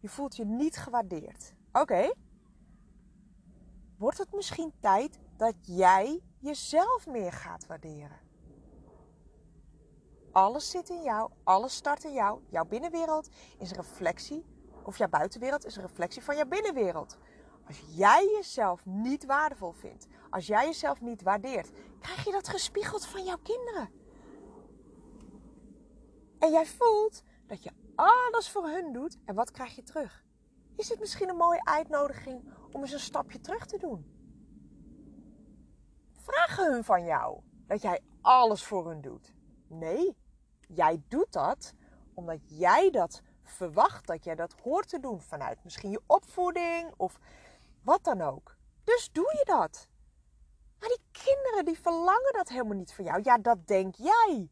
Je 0.00 0.08
voelt 0.08 0.36
je 0.36 0.44
niet 0.44 0.76
gewaardeerd. 0.76 1.54
Oké. 1.72 2.12
Wordt 3.98 4.18
het 4.18 4.32
misschien 4.32 4.72
tijd 4.80 5.18
dat 5.36 5.54
jij 5.60 6.20
jezelf 6.44 7.06
meer 7.06 7.32
gaat 7.32 7.66
waarderen. 7.66 8.20
Alles 10.32 10.70
zit 10.70 10.88
in 10.88 11.02
jou, 11.02 11.30
alles 11.44 11.74
start 11.74 12.04
in 12.04 12.12
jou. 12.12 12.40
Jouw 12.48 12.64
binnenwereld 12.64 13.28
is 13.58 13.70
een 13.70 13.76
reflectie, 13.76 14.44
of 14.82 14.98
jouw 14.98 15.08
buitenwereld 15.08 15.64
is 15.64 15.76
een 15.76 15.82
reflectie 15.82 16.22
van 16.22 16.36
jouw 16.36 16.46
binnenwereld. 16.46 17.18
Als 17.66 17.84
jij 17.88 18.24
jezelf 18.36 18.84
niet 18.84 19.24
waardevol 19.24 19.72
vindt, 19.72 20.06
als 20.30 20.46
jij 20.46 20.66
jezelf 20.66 21.00
niet 21.00 21.22
waardeert, 21.22 21.70
krijg 22.00 22.24
je 22.24 22.32
dat 22.32 22.48
gespiegeld 22.48 23.06
van 23.06 23.24
jouw 23.24 23.38
kinderen. 23.42 23.90
En 26.38 26.50
jij 26.50 26.66
voelt 26.66 27.22
dat 27.46 27.62
je 27.62 27.70
alles 27.94 28.50
voor 28.50 28.68
hun 28.68 28.92
doet 28.92 29.18
en 29.24 29.34
wat 29.34 29.50
krijg 29.50 29.76
je 29.76 29.82
terug? 29.82 30.24
Is 30.76 30.88
het 30.88 31.00
misschien 31.00 31.28
een 31.28 31.36
mooie 31.36 31.64
uitnodiging 31.64 32.52
om 32.72 32.80
eens 32.80 32.92
een 32.92 33.00
stapje 33.00 33.40
terug 33.40 33.66
te 33.66 33.78
doen? 33.78 34.13
Vragen 36.24 36.72
hun 36.72 36.84
van 36.84 37.04
jou 37.04 37.40
dat 37.66 37.82
jij 37.82 38.00
alles 38.20 38.64
voor 38.64 38.88
hun 38.88 39.00
doet. 39.00 39.34
Nee, 39.66 40.16
jij 40.68 41.02
doet 41.08 41.32
dat 41.32 41.74
omdat 42.14 42.40
jij 42.44 42.90
dat 42.90 43.22
verwacht 43.42 44.06
dat 44.06 44.24
jij 44.24 44.34
dat 44.34 44.54
hoort 44.62 44.88
te 44.88 45.00
doen 45.00 45.20
vanuit 45.20 45.64
misschien 45.64 45.90
je 45.90 46.02
opvoeding 46.06 46.94
of 46.96 47.18
wat 47.82 48.04
dan 48.04 48.20
ook. 48.20 48.56
Dus 48.84 49.10
doe 49.12 49.34
je 49.38 49.44
dat. 49.44 49.88
Maar 50.78 50.88
die 50.88 51.24
kinderen 51.24 51.64
die 51.64 51.78
verlangen 51.78 52.32
dat 52.32 52.48
helemaal 52.48 52.76
niet 52.76 52.92
van 52.92 53.04
jou. 53.04 53.20
Ja, 53.22 53.38
dat 53.38 53.66
denk 53.66 53.94
jij. 53.94 54.50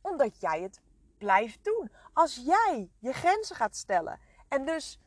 Omdat 0.00 0.40
jij 0.40 0.62
het 0.62 0.80
blijft 1.18 1.64
doen. 1.64 1.90
Als 2.12 2.36
jij 2.36 2.90
je 2.98 3.12
grenzen 3.12 3.56
gaat 3.56 3.76
stellen 3.76 4.20
en 4.48 4.64
dus 4.64 4.98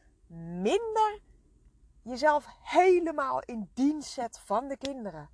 minder 0.61 1.19
jezelf 2.01 2.45
helemaal 2.61 3.39
in 3.39 3.69
dienst 3.73 4.11
zet 4.11 4.39
van 4.39 4.67
de 4.67 4.77
kinderen 4.77 5.29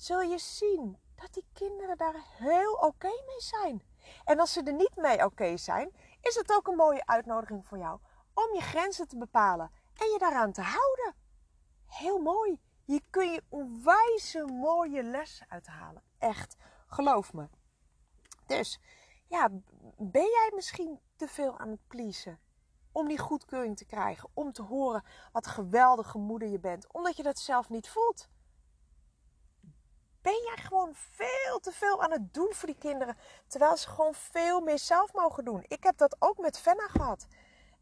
zul 0.00 0.20
je 0.20 0.38
zien 0.38 0.98
dat 1.14 1.32
die 1.32 1.46
kinderen 1.52 1.96
daar 1.96 2.24
heel 2.38 2.72
oké 2.72 3.08
mee 3.26 3.40
zijn. 3.40 3.82
En 4.24 4.40
als 4.40 4.52
ze 4.52 4.62
er 4.62 4.72
niet 4.72 4.96
mee 4.96 5.24
oké 5.24 5.56
zijn, 5.56 5.92
is 6.20 6.34
het 6.34 6.52
ook 6.52 6.66
een 6.66 6.76
mooie 6.76 7.06
uitnodiging 7.06 7.66
voor 7.66 7.78
jou 7.78 8.00
om 8.34 8.54
je 8.54 8.60
grenzen 8.60 9.08
te 9.08 9.18
bepalen 9.18 9.70
en 9.94 10.06
je 10.06 10.18
daaraan 10.18 10.52
te 10.52 10.62
houden. 10.62 11.14
Heel 11.86 12.18
mooi. 12.18 12.60
Hier 12.84 13.00
kun 13.10 13.32
je 13.32 13.42
onwijze 13.48 14.44
mooie 14.44 15.02
lessen 15.02 15.46
uithalen. 15.50 16.02
Echt, 16.18 16.56
geloof 16.86 17.32
me. 17.32 17.48
Dus, 18.46 18.80
ja, 19.26 19.48
ben 19.98 20.30
jij 20.30 20.52
misschien 20.54 21.00
te 21.16 21.28
veel 21.28 21.58
aan 21.58 21.70
het 21.70 21.86
pleasen? 21.86 22.40
Om 22.92 23.08
die 23.08 23.18
goedkeuring 23.18 23.76
te 23.76 23.84
krijgen, 23.84 24.30
om 24.34 24.52
te 24.52 24.62
horen 24.62 25.04
wat 25.32 25.46
geweldige 25.46 26.18
moeder 26.18 26.48
je 26.48 26.60
bent, 26.60 26.92
omdat 26.92 27.16
je 27.16 27.22
dat 27.22 27.38
zelf 27.38 27.68
niet 27.68 27.88
voelt 27.88 28.28
ben 30.22 30.42
jij 30.44 30.64
gewoon 30.64 30.94
veel 30.94 31.58
te 31.60 31.72
veel 31.72 32.02
aan 32.02 32.10
het 32.10 32.34
doen 32.34 32.52
voor 32.52 32.68
die 32.68 32.78
kinderen. 32.78 33.16
Terwijl 33.46 33.76
ze 33.76 33.88
gewoon 33.88 34.14
veel 34.14 34.60
meer 34.60 34.78
zelf 34.78 35.12
mogen 35.12 35.44
doen. 35.44 35.64
Ik 35.68 35.82
heb 35.82 35.96
dat 35.96 36.16
ook 36.18 36.38
met 36.38 36.58
Fenna 36.58 36.86
gehad. 36.86 37.26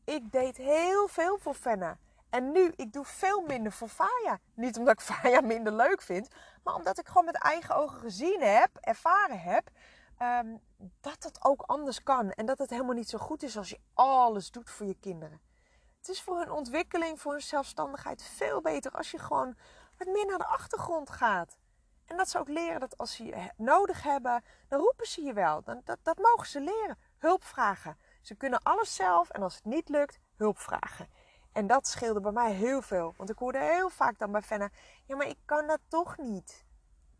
Ik 0.04 0.32
deed 0.32 0.56
heel 0.56 1.08
veel 1.08 1.38
voor 1.38 1.54
Fenna. 1.54 1.98
En 2.30 2.52
nu, 2.52 2.72
ik 2.76 2.92
doe 2.92 3.04
veel 3.04 3.40
minder 3.40 3.72
voor 3.72 3.88
Faya. 3.88 4.38
Niet 4.54 4.78
omdat 4.78 5.00
ik 5.00 5.06
Faya 5.10 5.40
minder 5.40 5.72
leuk 5.72 6.02
vind. 6.02 6.28
Maar 6.62 6.74
omdat 6.74 6.98
ik 6.98 7.06
gewoon 7.06 7.24
met 7.24 7.42
eigen 7.42 7.76
ogen 7.76 8.00
gezien 8.00 8.42
heb, 8.42 8.76
ervaren 8.80 9.40
heb. 9.40 9.70
ehm, 10.18 10.56
dat 11.00 11.22
het 11.22 11.44
ook 11.44 11.62
anders 11.62 12.02
kan. 12.02 12.30
En 12.30 12.46
dat 12.46 12.58
het 12.58 12.70
helemaal 12.70 12.94
niet 12.94 13.08
zo 13.08 13.18
goed 13.18 13.42
is 13.42 13.56
als 13.56 13.68
je 13.68 13.80
alles 13.94 14.50
doet 14.50 14.70
voor 14.70 14.86
je 14.86 14.96
kinderen. 15.00 15.40
Het 15.98 16.08
is 16.08 16.22
voor 16.22 16.38
hun 16.38 16.50
ontwikkeling, 16.50 17.20
voor 17.20 17.32
hun 17.32 17.40
zelfstandigheid 17.42 18.22
veel 18.22 18.60
beter 18.60 18.92
als 18.92 19.10
je 19.10 19.18
gewoon 19.18 19.56
wat 19.98 20.08
meer 20.08 20.26
naar 20.26 20.38
de 20.38 20.46
achtergrond 20.46 21.10
gaat. 21.10 21.58
En 22.08 22.16
dat 22.16 22.28
ze 22.28 22.38
ook 22.38 22.48
leren 22.48 22.80
dat 22.80 22.98
als 22.98 23.14
ze 23.14 23.24
je 23.24 23.50
nodig 23.56 24.02
hebben, 24.02 24.44
dan 24.68 24.80
roepen 24.80 25.06
ze 25.06 25.22
je 25.22 25.32
wel. 25.32 25.62
Dan, 25.62 25.80
dat, 25.84 25.98
dat 26.02 26.18
mogen 26.18 26.46
ze 26.46 26.60
leren. 26.60 26.98
Hulp 27.18 27.44
vragen. 27.44 27.98
Ze 28.22 28.34
kunnen 28.34 28.62
alles 28.62 28.94
zelf 28.94 29.30
en 29.30 29.42
als 29.42 29.54
het 29.54 29.64
niet 29.64 29.88
lukt, 29.88 30.18
hulp 30.36 30.58
vragen. 30.58 31.08
En 31.52 31.66
dat 31.66 31.86
scheelde 31.86 32.20
bij 32.20 32.32
mij 32.32 32.52
heel 32.52 32.82
veel. 32.82 33.14
Want 33.16 33.30
ik 33.30 33.38
hoorde 33.38 33.58
heel 33.58 33.90
vaak 33.90 34.18
dan 34.18 34.32
bij 34.32 34.42
Fenna: 34.42 34.70
ja, 35.04 35.16
maar 35.16 35.26
ik 35.26 35.38
kan 35.44 35.66
dat 35.66 35.80
toch 35.88 36.16
niet. 36.16 36.64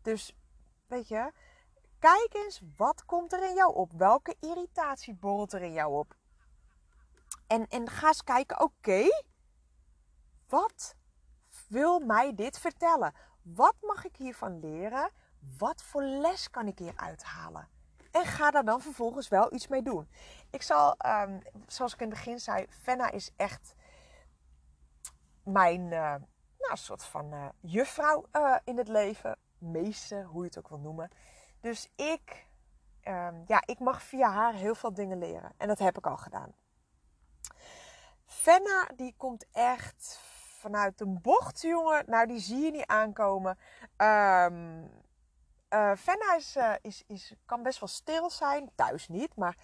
Dus 0.01 0.35
weet 0.87 1.07
je, 1.07 1.31
kijk 1.99 2.29
eens 2.31 2.61
wat 2.77 3.05
komt 3.05 3.33
er 3.33 3.43
in 3.49 3.55
jou 3.55 3.75
op. 3.75 3.91
Welke 3.91 4.35
irritatie 4.39 5.15
borrelt 5.15 5.53
er 5.53 5.61
in 5.61 5.73
jou 5.73 5.97
op? 5.97 6.15
En, 7.47 7.67
en 7.67 7.89
ga 7.89 8.07
eens 8.07 8.23
kijken: 8.23 8.61
oké, 8.61 9.07
wat 10.47 10.95
wil 11.67 11.99
mij 11.99 12.35
dit 12.35 12.59
vertellen? 12.59 13.13
Wat 13.55 13.75
mag 13.81 14.05
ik 14.05 14.15
hiervan 14.15 14.59
leren? 14.59 15.09
Wat 15.57 15.83
voor 15.83 16.03
les 16.03 16.49
kan 16.49 16.67
ik 16.67 16.79
hier 16.79 16.93
uithalen? 16.95 17.67
En 18.11 18.25
ga 18.25 18.51
daar 18.51 18.65
dan 18.65 18.81
vervolgens 18.81 19.27
wel 19.27 19.53
iets 19.53 19.67
mee 19.67 19.81
doen. 19.81 20.09
Ik 20.49 20.61
zal, 20.61 20.95
um, 21.05 21.41
zoals 21.67 21.93
ik 21.93 21.99
in 21.99 22.09
het 22.09 22.15
begin 22.15 22.39
zei, 22.39 22.65
Fenna 22.69 23.11
is 23.11 23.31
echt 23.35 23.75
mijn 25.43 25.81
uh, 25.81 26.15
nou, 26.57 26.73
soort 26.73 27.03
van 27.03 27.33
uh, 27.33 27.45
juffrouw 27.59 28.25
uh, 28.31 28.55
in 28.63 28.77
het 28.77 28.87
leven. 28.87 29.37
Meester, 29.57 30.25
hoe 30.25 30.41
je 30.41 30.47
het 30.47 30.57
ook 30.57 30.67
wil 30.67 30.79
noemen. 30.79 31.09
Dus 31.59 31.89
ik, 31.95 32.47
um, 33.03 33.43
ja, 33.45 33.61
ik 33.65 33.79
mag 33.79 34.03
via 34.03 34.31
haar 34.31 34.53
heel 34.53 34.75
veel 34.75 34.93
dingen 34.93 35.17
leren. 35.17 35.51
En 35.57 35.67
dat 35.67 35.79
heb 35.79 35.97
ik 35.97 36.05
al 36.05 36.17
gedaan. 36.17 36.53
Fenna, 38.25 38.87
die 38.95 39.13
komt 39.17 39.45
echt 39.51 40.19
vanuit 40.59 41.01
een 41.01 41.21
bocht, 41.21 41.61
jongen. 41.61 42.03
Nou, 42.07 42.27
die 42.27 42.39
zie 42.39 42.65
je 42.65 42.71
niet 42.71 42.85
aankomen. 42.85 43.57
Um, 43.97 44.89
uh, 45.69 45.91
is, 46.35 46.57
uh, 46.57 46.73
is, 47.07 47.33
kan 47.45 47.63
best 47.63 47.79
wel 47.79 47.89
stil 47.89 48.29
zijn. 48.29 48.69
Thuis 48.75 49.07
niet, 49.07 49.35
maar 49.35 49.57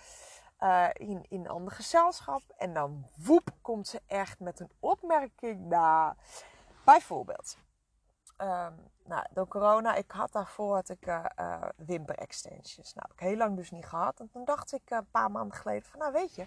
uh, 0.59 0.89
in, 0.93 1.25
in 1.29 1.47
ander 1.47 1.73
gezelschap. 1.73 2.41
En 2.57 2.73
dan 2.73 3.09
woep 3.15 3.49
komt 3.61 3.87
ze 3.87 4.01
echt 4.07 4.39
met 4.39 4.59
een 4.59 4.71
opmerking. 4.79 5.67
Nou, 5.67 6.13
bijvoorbeeld. 6.85 7.57
Um, 8.37 8.91
nou, 9.03 9.25
door 9.31 9.47
corona, 9.47 9.95
ik 9.95 10.11
had 10.11 10.31
daarvoor 10.31 10.75
had 10.75 10.89
ik 10.89 11.29
wimper 11.75 12.15
extensions. 12.15 12.93
Nou, 12.93 13.07
heb 13.07 13.19
ik 13.19 13.27
heel 13.27 13.37
lang 13.37 13.55
dus 13.55 13.71
niet 13.71 13.85
gehad. 13.85 14.19
En 14.19 14.29
toen 14.29 14.45
dacht 14.45 14.73
ik 14.73 14.89
een 14.89 15.09
paar 15.11 15.31
maanden 15.31 15.57
geleden 15.57 15.83
van, 15.89 15.99
nou 15.99 16.11
weet 16.11 16.35
je, 16.35 16.41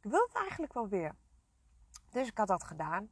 ik 0.00 0.10
wil 0.10 0.22
het 0.28 0.36
eigenlijk 0.36 0.72
wel 0.72 0.88
weer. 0.88 1.14
Dus 2.10 2.28
ik 2.28 2.38
had 2.38 2.48
dat 2.48 2.64
gedaan. 2.64 3.10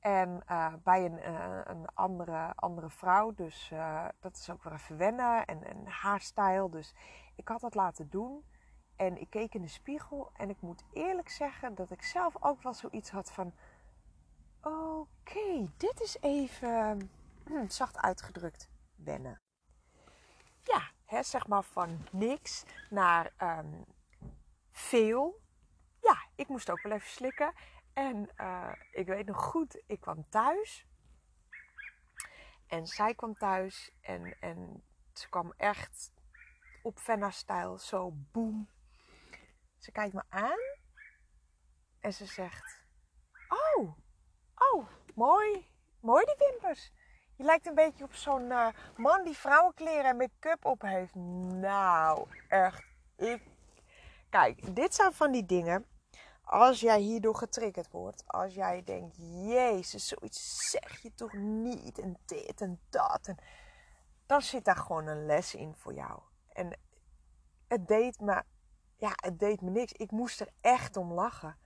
En 0.00 0.42
uh, 0.50 0.72
bij 0.82 1.04
een, 1.04 1.18
uh, 1.18 1.60
een 1.64 1.86
andere, 1.94 2.52
andere 2.54 2.90
vrouw. 2.90 3.34
Dus 3.34 3.70
uh, 3.72 4.04
dat 4.20 4.36
is 4.36 4.50
ook 4.50 4.62
weer 4.62 4.72
even 4.72 4.96
wennen. 4.96 5.44
En, 5.44 5.64
en 5.64 5.86
haarstijl. 5.86 6.70
Dus 6.70 6.94
ik 7.36 7.48
had 7.48 7.60
dat 7.60 7.74
laten 7.74 8.08
doen. 8.10 8.44
En 8.96 9.20
ik 9.20 9.30
keek 9.30 9.54
in 9.54 9.62
de 9.62 9.68
spiegel. 9.68 10.30
En 10.36 10.50
ik 10.50 10.60
moet 10.60 10.84
eerlijk 10.92 11.28
zeggen 11.28 11.74
dat 11.74 11.90
ik 11.90 12.02
zelf 12.02 12.34
ook 12.40 12.62
wel 12.62 12.74
zoiets 12.74 13.10
had 13.10 13.32
van... 13.32 13.54
Oké, 14.62 15.70
dit 15.76 16.00
is 16.00 16.16
even 16.20 17.10
hm, 17.44 17.68
zacht 17.68 17.96
uitgedrukt 17.96 18.70
wennen. 18.96 19.40
Ja, 20.62 20.90
hè, 21.04 21.22
zeg 21.22 21.46
maar 21.46 21.62
van 21.62 22.06
niks 22.10 22.64
naar 22.90 23.32
um, 23.42 23.84
veel. 24.72 25.40
Ja, 26.00 26.16
ik 26.34 26.48
moest 26.48 26.70
ook 26.70 26.82
wel 26.82 26.92
even 26.92 27.08
slikken. 27.08 27.52
En 27.96 28.30
uh, 28.40 28.72
ik 28.90 29.06
weet 29.06 29.26
nog 29.26 29.44
goed, 29.44 29.82
ik 29.86 30.00
kwam 30.00 30.28
thuis. 30.28 30.86
En 32.66 32.86
zij 32.86 33.14
kwam 33.14 33.34
thuis 33.34 33.92
en, 34.00 34.36
en 34.40 34.82
ze 35.12 35.28
kwam 35.28 35.52
echt 35.56 36.12
op 36.82 36.98
Fenna-stijl, 36.98 37.78
zo 37.78 38.12
boem. 38.32 38.68
Ze 39.78 39.92
kijkt 39.92 40.14
me 40.14 40.22
aan 40.28 40.58
en 42.00 42.12
ze 42.12 42.26
zegt: 42.26 42.84
Oh, 43.48 43.96
oh, 44.54 44.86
mooi, 45.14 45.70
mooi 46.00 46.24
die 46.24 46.48
wimpers. 46.48 46.92
Je 47.36 47.44
lijkt 47.44 47.66
een 47.66 47.74
beetje 47.74 48.04
op 48.04 48.14
zo'n 48.14 48.50
uh, 48.50 48.68
man 48.96 49.24
die 49.24 49.36
vrouwenkleren 49.36 50.04
en 50.04 50.16
make-up 50.16 50.64
op 50.64 50.82
heeft. 50.82 51.14
Nou, 51.14 52.28
echt. 52.48 52.84
Kijk, 54.30 54.74
dit 54.74 54.94
zijn 54.94 55.12
van 55.12 55.32
die 55.32 55.46
dingen 55.46 55.86
als 56.46 56.80
jij 56.80 57.00
hierdoor 57.00 57.36
getriggerd 57.36 57.90
wordt, 57.90 58.22
als 58.26 58.54
jij 58.54 58.82
denkt, 58.84 59.16
Jezus, 59.46 60.08
zoiets 60.08 60.70
zeg 60.70 61.02
je 61.02 61.14
toch 61.14 61.32
niet 61.32 61.98
en 61.98 62.16
dit 62.24 62.60
en 62.60 62.80
dat, 62.88 63.34
dan 64.26 64.42
zit 64.42 64.64
daar 64.64 64.76
gewoon 64.76 65.06
een 65.06 65.26
les 65.26 65.54
in 65.54 65.74
voor 65.74 65.94
jou. 65.94 66.20
En 66.52 66.78
het 67.68 67.88
deed 67.88 68.20
me, 68.20 68.42
ja, 68.96 69.12
het 69.14 69.38
deed 69.38 69.60
me 69.60 69.70
niks. 69.70 69.92
Ik 69.92 70.10
moest 70.10 70.40
er 70.40 70.48
echt 70.60 70.96
om 70.96 71.12
lachen. 71.12 71.56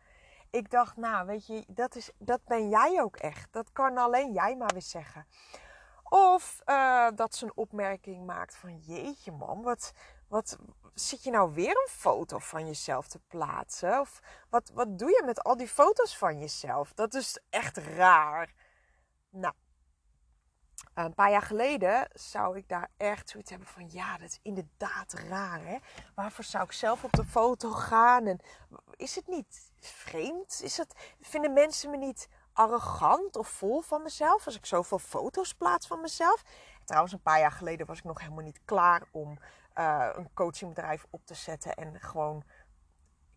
Ik 0.51 0.71
dacht, 0.71 0.97
nou, 0.97 1.27
weet 1.27 1.47
je, 1.47 1.65
dat, 1.69 1.97
is, 1.97 2.11
dat 2.19 2.45
ben 2.45 2.69
jij 2.69 3.03
ook 3.03 3.17
echt. 3.17 3.53
Dat 3.53 3.73
kan 3.73 3.99
alleen 3.99 4.33
jij 4.33 4.57
maar 4.57 4.73
weer 4.73 4.83
zeggen. 4.83 5.27
Of 6.05 6.61
uh, 6.67 7.09
dat 7.15 7.35
ze 7.35 7.45
een 7.45 7.57
opmerking 7.57 8.27
maakt 8.27 8.57
van, 8.57 8.79
jeetje 8.79 9.33
man, 9.33 9.63
wat, 9.63 9.93
wat 10.31 10.59
zit 10.95 11.25
je 11.25 11.31
nou 11.31 11.55
weer 11.55 11.71
een 11.71 11.91
foto 11.91 12.39
van 12.39 12.67
jezelf 12.67 13.09
te 13.09 13.19
plaatsen? 13.19 14.01
Of 14.01 14.21
wat, 14.49 14.71
wat 14.75 14.99
doe 14.99 15.09
je 15.09 15.23
met 15.25 15.43
al 15.45 15.57
die 15.57 15.69
foto's 15.69 16.17
van 16.17 16.39
jezelf? 16.39 16.93
Dat 16.93 17.15
is 17.15 17.39
echt 17.49 17.77
raar. 17.77 18.53
Nou, 19.31 19.55
een 20.95 21.15
paar 21.15 21.31
jaar 21.31 21.43
geleden 21.43 22.09
zou 22.13 22.57
ik 22.57 22.69
daar 22.69 22.91
echt 22.97 23.29
zoiets 23.29 23.51
hebben 23.51 23.69
van... 23.69 23.89
Ja, 23.91 24.19
dat 24.19 24.29
is 24.29 24.39
inderdaad 24.43 25.13
raar, 25.13 25.65
hè? 25.65 25.77
Waarvoor 26.15 26.45
zou 26.45 26.65
ik 26.65 26.73
zelf 26.73 27.05
op 27.05 27.13
de 27.13 27.25
foto 27.25 27.71
gaan? 27.71 28.27
En 28.27 28.41
is 28.97 29.15
het 29.15 29.27
niet 29.27 29.73
vreemd? 29.81 30.61
Is 30.63 30.77
het, 30.77 31.15
vinden 31.21 31.53
mensen 31.53 31.91
me 31.91 31.97
niet 31.97 32.29
arrogant 32.53 33.37
of 33.37 33.49
vol 33.49 33.81
van 33.81 34.03
mezelf... 34.03 34.47
als 34.47 34.57
ik 34.57 34.67
zoveel 34.67 34.99
foto's 34.99 35.55
plaats 35.55 35.87
van 35.87 36.01
mezelf? 36.01 36.43
Trouwens, 36.85 37.13
een 37.13 37.23
paar 37.23 37.41
jaar 37.41 37.53
geleden 37.53 37.87
was 37.87 37.99
ik 37.99 38.05
nog 38.05 38.21
helemaal 38.21 38.45
niet 38.45 38.61
klaar 38.65 39.03
om 39.11 39.39
uh, 39.79 40.09
een 40.13 40.31
coachingbedrijf 40.35 41.07
op 41.11 41.27
te 41.27 41.35
zetten. 41.35 41.75
En 41.75 42.01
gewoon. 42.01 42.43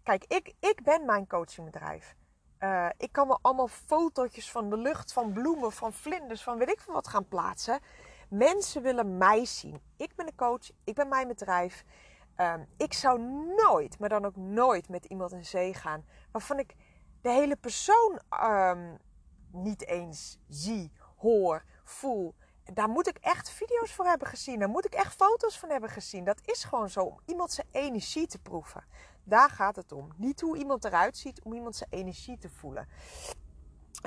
Kijk, 0.04 0.25
ik, 0.28 0.54
ik 0.60 0.84
ben 0.84 1.06
mijn 1.06 1.28
coachingbedrijf. 1.28 2.16
Uh, 2.60 2.90
ik 2.98 3.12
kan 3.12 3.28
wel 3.28 3.40
allemaal 3.42 3.68
fotootjes 3.68 4.52
van 4.52 4.70
de 4.70 4.78
lucht, 4.78 5.13
van 5.13 5.34
bloemen, 5.34 5.72
van 5.72 5.94
vlinders, 5.94 6.44
van 6.44 6.58
weet 6.58 6.70
ik 6.70 6.80
veel 6.80 6.94
wat 6.94 7.08
gaan 7.08 7.28
plaatsen. 7.28 7.80
Mensen 8.30 8.82
willen 8.82 9.18
mij 9.18 9.46
zien. 9.46 9.82
Ik 9.98 10.16
ben 10.16 10.25
de 10.25 10.36
coach, 10.36 10.72
ik 10.84 10.96
ben 10.96 11.08
mijn 11.08 11.28
bedrijf. 11.28 11.84
Um, 12.38 12.68
ik 12.78 12.94
zou 12.94 13.22
nooit, 13.56 14.00
maar 14.00 14.10
dan 14.10 14.25
ook 14.25 14.36
nooit 14.36 14.90
met 14.90 15.06
iemand 15.06 15.32
in 15.32 15.46
zee 15.46 15.74
gaan 15.74 16.06
waarvan 16.32 16.60
ik 16.60 16.75
de 17.22 17.30
hele 17.30 17.56
persoon 17.56 18.22
um, 18.44 18.98
niet 19.52 19.88
eens 19.88 20.40
zie, 20.48 20.92
hoor, 21.18 21.63
voel 21.84 22.36
daar 22.63 22.89
moet 22.89 23.08
ik 23.08 23.17
echt 23.17 23.50
video's 23.50 23.93
voor 23.93 24.05
hebben 24.05 24.27
gezien. 24.27 24.60
Daar 24.60 24.70
moet 24.70 24.86
ik 24.86 24.93
echt 24.93 25.15
foto's 25.15 25.60
van 25.60 25.70
hebben 25.70 25.89
gezien. 25.89 26.24
Dat 26.24 26.41
is 26.46 26.63
gewoon 26.63 26.89
zo 26.89 27.00
om 27.00 27.20
iemand 27.25 27.51
zijn 27.51 27.67
energie 27.72 28.27
te 28.27 28.39
proeven. 28.39 28.84
Daar 29.24 29.50
gaat 29.50 29.75
het 29.75 29.91
om. 29.91 30.12
Niet 30.15 30.41
hoe 30.41 30.58
iemand 30.58 30.86
eruit 30.86 31.17
ziet, 31.17 31.41
om 31.41 31.53
iemand 31.53 31.75
zijn 31.75 31.89
energie 31.91 32.38
te 32.38 32.50
voelen. 32.50 32.88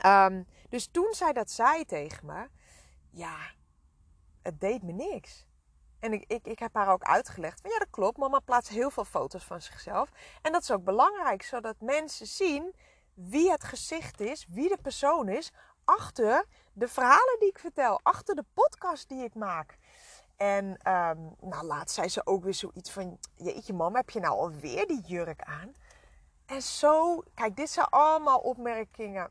Um, 0.07 0.47
dus 0.69 0.87
toen 0.87 1.13
zij 1.13 1.33
dat 1.33 1.51
zei 1.51 1.85
tegen 1.85 2.27
me, 2.27 2.49
ja, 3.11 3.37
het 4.43 4.61
deed 4.61 4.83
me 4.83 4.93
niks. 4.93 5.47
En 5.99 6.13
ik, 6.13 6.25
ik, 6.27 6.47
ik 6.47 6.59
heb 6.59 6.75
haar 6.75 6.93
ook 6.93 7.03
uitgelegd 7.03 7.61
van 7.61 7.71
ja, 7.71 7.79
dat 7.79 7.91
klopt. 7.91 8.17
Mama 8.17 8.39
plaatst 8.39 8.71
heel 8.71 8.91
veel 8.91 9.05
foto's 9.05 9.45
van 9.45 9.63
zichzelf. 9.63 10.11
En 10.43 10.53
dat 10.53 10.63
is 10.63 10.71
ook 10.71 10.85
belangrijk, 10.85 11.43
zodat 11.43 11.81
mensen 11.81 12.27
zien 12.27 12.75
wie 13.15 13.51
het 13.51 13.65
gezicht 13.65 14.21
is, 14.21 14.47
wie 14.49 14.69
de 14.69 14.79
persoon 14.83 15.29
is, 15.29 15.53
achter 15.87 16.45
de 16.73 16.89
verhalen 16.89 17.37
die 17.39 17.49
ik 17.49 17.59
vertel, 17.59 18.01
achter 18.03 18.35
de 18.35 18.45
podcast 18.55 19.09
die 19.09 19.25
ik 19.25 19.35
maak. 19.35 19.79
En 20.37 20.65
um, 20.65 21.37
nou, 21.41 21.65
laatst 21.65 21.95
zei 21.95 22.09
ze 22.09 22.27
ook 22.27 22.45
weer 22.45 22.55
zoiets 22.55 22.91
van: 22.91 23.19
Jeetje, 23.35 23.73
mam, 23.73 23.95
heb 23.95 24.11
je 24.11 24.21
nou 24.21 24.39
alweer 24.39 24.87
die 24.87 25.01
jurk 25.01 25.43
aan? 25.43 25.75
En 26.47 26.63
zo, 26.63 27.23
kijk, 27.35 27.57
dit 27.57 27.71
zijn 27.71 27.87
allemaal 27.87 28.39
opmerkingen. 28.39 29.31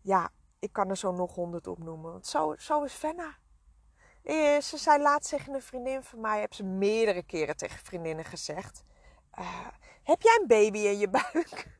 Ja, 0.00 0.30
ik 0.58 0.72
kan 0.72 0.90
er 0.90 0.96
zo 0.96 1.12
nog 1.12 1.34
honderd 1.34 1.66
opnoemen. 1.66 2.12
Want 2.12 2.26
zo, 2.26 2.54
zo 2.58 2.82
is 2.82 2.92
Fenna. 2.92 3.36
Eh, 4.22 4.60
ze 4.60 4.76
zei 4.76 5.02
laatst 5.02 5.30
tegen 5.30 5.54
een 5.54 5.62
vriendin 5.62 6.02
van 6.02 6.20
mij, 6.20 6.40
heb 6.40 6.54
ze 6.54 6.64
meerdere 6.64 7.22
keren 7.22 7.56
tegen 7.56 7.78
vriendinnen 7.78 8.24
gezegd: 8.24 8.84
uh, 9.38 9.66
Heb 10.02 10.22
jij 10.22 10.38
een 10.40 10.46
baby 10.46 10.78
in 10.78 10.98
je 10.98 11.08
buik? 11.08 11.78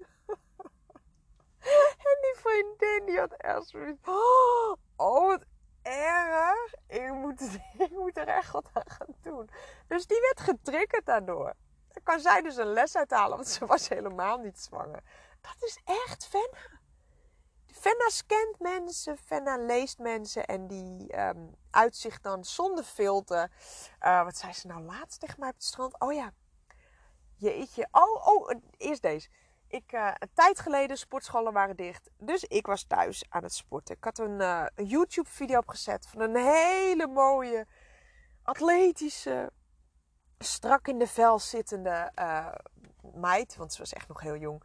En 2.10 2.18
die 2.20 2.34
vriendin 2.36 3.06
die 3.06 3.18
had 3.18 3.32
echt 3.32 3.68
zoiets. 3.68 4.08
Oh, 4.08 4.76
wat 4.96 5.44
erg. 5.82 6.74
Ik 6.86 7.12
moet, 7.12 7.40
ik 7.86 7.90
moet 7.90 8.16
er 8.16 8.28
echt 8.28 8.52
wat 8.52 8.70
aan 8.72 8.90
gaan 8.90 9.14
doen. 9.20 9.50
Dus 9.86 10.06
die 10.06 10.20
werd 10.20 10.40
getriggerd 10.40 11.06
daardoor. 11.06 11.54
Dan 11.88 12.02
kan 12.02 12.20
zij 12.20 12.42
dus 12.42 12.56
een 12.56 12.72
les 12.72 12.96
uithalen, 12.96 13.36
want 13.36 13.48
ze 13.48 13.66
was 13.66 13.88
helemaal 13.88 14.38
niet 14.38 14.58
zwanger. 14.58 15.02
Dat 15.40 15.56
is 15.58 15.80
echt 15.84 16.26
Fenna. 16.26 16.78
Fenna 17.66 18.08
scant 18.08 18.58
mensen, 18.58 19.16
Fenna 19.16 19.56
leest 19.56 19.98
mensen 19.98 20.46
en 20.46 20.66
die 20.66 21.20
um, 21.20 21.54
uitzicht 21.70 22.22
dan 22.22 22.44
zonder 22.44 22.84
filter. 22.84 23.50
Uh, 24.00 24.24
wat 24.24 24.36
zei 24.36 24.52
ze 24.52 24.66
nou 24.66 24.82
laatst 24.82 25.20
tegen 25.20 25.40
mij 25.40 25.48
op 25.48 25.54
het 25.54 25.64
strand? 25.64 26.00
Oh 26.00 26.12
ja, 26.12 26.32
jeetje. 27.36 27.88
Oh, 27.90 28.26
oh, 28.26 28.50
eerst 28.76 29.02
deze. 29.02 29.28
Ik, 29.70 29.92
uh, 29.92 30.10
een 30.18 30.30
tijd 30.34 30.60
geleden, 30.60 30.98
sportscholen 30.98 31.52
waren 31.52 31.76
dicht. 31.76 32.10
Dus 32.18 32.44
ik 32.44 32.66
was 32.66 32.84
thuis 32.84 33.24
aan 33.28 33.42
het 33.42 33.54
sporten. 33.54 33.96
Ik 33.96 34.04
had 34.04 34.18
een, 34.18 34.40
een 34.40 34.86
YouTube-video 34.86 35.58
opgezet 35.58 36.06
van 36.06 36.20
een 36.20 36.36
hele 36.36 37.06
mooie, 37.06 37.66
atletische, 38.42 39.52
strak 40.38 40.88
in 40.88 40.98
de 40.98 41.06
vel 41.06 41.38
zittende 41.38 42.12
uh, 42.18 42.52
meid. 43.14 43.56
Want 43.56 43.72
ze 43.72 43.78
was 43.78 43.92
echt 43.92 44.08
nog 44.08 44.20
heel 44.20 44.36
jong. 44.36 44.62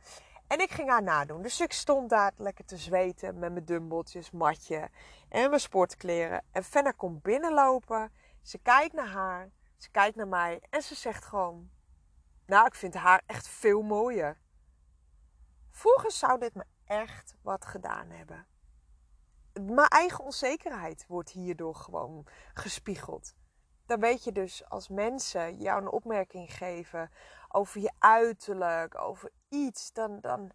En 0.47 0.59
ik 0.59 0.71
ging 0.71 0.89
haar 0.89 1.03
nadoen. 1.03 1.41
Dus 1.41 1.61
ik 1.61 1.71
stond 1.71 2.09
daar 2.09 2.31
lekker 2.37 2.65
te 2.65 2.77
zweten 2.77 3.39
met 3.39 3.51
mijn 3.51 3.65
dumbbeltjes, 3.65 4.31
matje 4.31 4.89
en 5.29 5.49
mijn 5.49 5.61
sportkleren. 5.61 6.43
En 6.51 6.63
Fenna 6.63 6.91
komt 6.91 7.21
binnenlopen. 7.21 8.11
Ze 8.41 8.57
kijkt 8.57 8.93
naar 8.93 9.07
haar. 9.07 9.49
Ze 9.77 9.89
kijkt 9.91 10.15
naar 10.15 10.27
mij. 10.27 10.61
En 10.69 10.81
ze 10.81 10.95
zegt 10.95 11.25
gewoon... 11.25 11.69
Nou, 12.45 12.65
ik 12.65 12.75
vind 12.75 12.93
haar 12.93 13.21
echt 13.25 13.47
veel 13.47 13.81
mooier. 13.81 14.37
Vroeger 15.75 16.11
zou 16.11 16.39
dit 16.39 16.55
me 16.55 16.63
echt 16.85 17.35
wat 17.41 17.65
gedaan 17.65 18.09
hebben. 18.09 18.45
Mijn 19.61 19.87
eigen 19.87 20.23
onzekerheid 20.23 21.05
wordt 21.07 21.29
hierdoor 21.29 21.75
gewoon 21.75 22.27
gespiegeld. 22.53 23.35
Dan 23.85 23.99
weet 23.99 24.23
je 24.23 24.31
dus 24.31 24.69
als 24.69 24.87
mensen 24.89 25.57
jou 25.57 25.81
een 25.81 25.91
opmerking 25.91 26.53
geven 26.53 27.11
over 27.47 27.81
je 27.81 27.91
uiterlijk, 27.99 28.99
over 28.99 29.31
iets, 29.49 29.91
dan, 29.93 30.19
dan, 30.21 30.51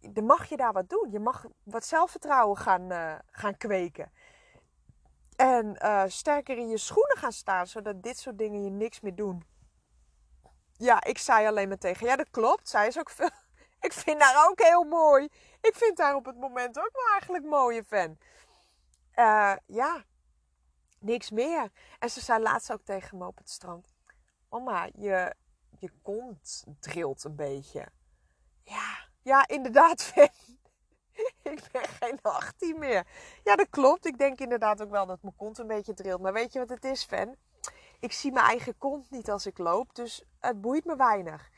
dan 0.00 0.24
mag 0.24 0.48
je 0.48 0.56
daar 0.56 0.72
wat 0.72 0.88
doen. 0.88 1.10
Je 1.10 1.20
mag 1.20 1.46
wat 1.62 1.84
zelfvertrouwen 1.84 2.56
gaan, 2.56 2.92
uh, 2.92 3.14
gaan 3.30 3.56
kweken. 3.56 4.12
En 5.36 5.78
uh, 5.82 6.02
sterker 6.06 6.56
in 6.56 6.68
je 6.68 6.78
schoenen 6.78 7.16
gaan 7.16 7.32
staan, 7.32 7.66
zodat 7.66 8.02
dit 8.02 8.18
soort 8.18 8.38
dingen 8.38 8.64
je 8.64 8.70
niks 8.70 9.00
meer 9.00 9.14
doen. 9.14 9.44
Ja, 10.72 11.04
ik 11.04 11.18
zei 11.18 11.46
alleen 11.46 11.68
maar 11.68 11.78
tegen. 11.78 12.06
Ja, 12.06 12.16
dat 12.16 12.30
klopt. 12.30 12.68
Zij 12.68 12.86
is 12.86 12.98
ook 12.98 13.10
veel. 13.10 13.30
Ik 13.84 13.92
vind 13.92 14.22
haar 14.22 14.48
ook 14.50 14.60
heel 14.60 14.84
mooi. 14.84 15.28
Ik 15.60 15.74
vind 15.74 15.98
haar 15.98 16.14
op 16.14 16.24
het 16.24 16.36
moment 16.36 16.78
ook 16.78 16.90
wel 16.92 17.08
eigenlijk 17.10 17.44
mooie 17.44 17.84
fan. 17.84 18.18
Uh, 19.14 19.56
ja, 19.66 20.04
niks 20.98 21.30
meer. 21.30 21.70
En 21.98 22.10
ze 22.10 22.20
zei 22.20 22.42
laatst 22.42 22.72
ook 22.72 22.84
tegen 22.84 23.18
me 23.18 23.26
op 23.26 23.38
het 23.38 23.50
strand. 23.50 23.94
Mama, 24.50 24.88
je, 24.94 25.34
je 25.78 25.90
kont 26.02 26.64
trilt 26.80 27.24
een 27.24 27.36
beetje. 27.36 27.88
Ja, 28.62 29.08
ja, 29.22 29.48
inderdaad, 29.48 30.02
fan. 30.12 30.28
ik 31.42 31.62
ben 31.72 31.84
geen 31.84 32.18
18 32.22 32.78
meer. 32.78 33.06
Ja, 33.42 33.56
dat 33.56 33.70
klopt. 33.70 34.06
Ik 34.06 34.18
denk 34.18 34.38
inderdaad 34.38 34.82
ook 34.82 34.90
wel 34.90 35.06
dat 35.06 35.22
mijn 35.22 35.36
kont 35.36 35.58
een 35.58 35.66
beetje 35.66 35.94
trilt. 35.94 36.20
Maar 36.20 36.32
weet 36.32 36.52
je 36.52 36.58
wat 36.58 36.68
het 36.68 36.84
is, 36.84 37.04
fan? 37.04 37.36
Ik 38.00 38.12
zie 38.12 38.32
mijn 38.32 38.46
eigen 38.46 38.78
kont 38.78 39.10
niet 39.10 39.30
als 39.30 39.46
ik 39.46 39.58
loop. 39.58 39.94
Dus 39.94 40.24
het 40.40 40.60
boeit 40.60 40.84
me 40.84 40.96
weinig. 40.96 41.50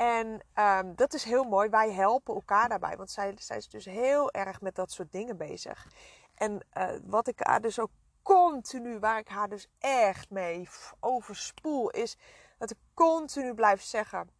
En 0.00 0.40
um, 0.54 0.94
dat 0.96 1.14
is 1.14 1.24
heel 1.24 1.44
mooi. 1.44 1.68
Wij 1.68 1.92
helpen 1.92 2.34
elkaar 2.34 2.68
daarbij. 2.68 2.96
Want 2.96 3.10
zij, 3.10 3.34
zij 3.38 3.56
is 3.56 3.68
dus 3.68 3.84
heel 3.84 4.30
erg 4.30 4.60
met 4.60 4.74
dat 4.74 4.90
soort 4.92 5.12
dingen 5.12 5.36
bezig. 5.36 5.86
En 6.34 6.66
uh, 6.78 6.90
wat 7.04 7.28
ik 7.28 7.40
haar 7.40 7.60
dus 7.60 7.78
ook 7.78 7.90
continu, 8.22 8.98
waar 8.98 9.18
ik 9.18 9.28
haar 9.28 9.48
dus 9.48 9.68
echt 9.78 10.30
mee 10.30 10.68
overspoel, 11.00 11.90
is 11.90 12.16
dat 12.58 12.70
ik 12.70 12.76
continu 12.94 13.54
blijf 13.54 13.82
zeggen. 13.82 14.30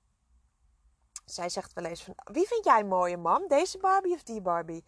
Zij 1.25 1.49
zegt 1.49 1.73
wel 1.73 1.85
eens 1.85 2.05
van, 2.05 2.15
wie 2.25 2.47
vind 2.47 2.65
jij 2.65 2.85
mooie 2.85 3.17
mam? 3.17 3.49
Deze 3.49 3.79
Barbie 3.79 4.15
of 4.15 4.23
die 4.23 4.41
Barbie? 4.41 4.85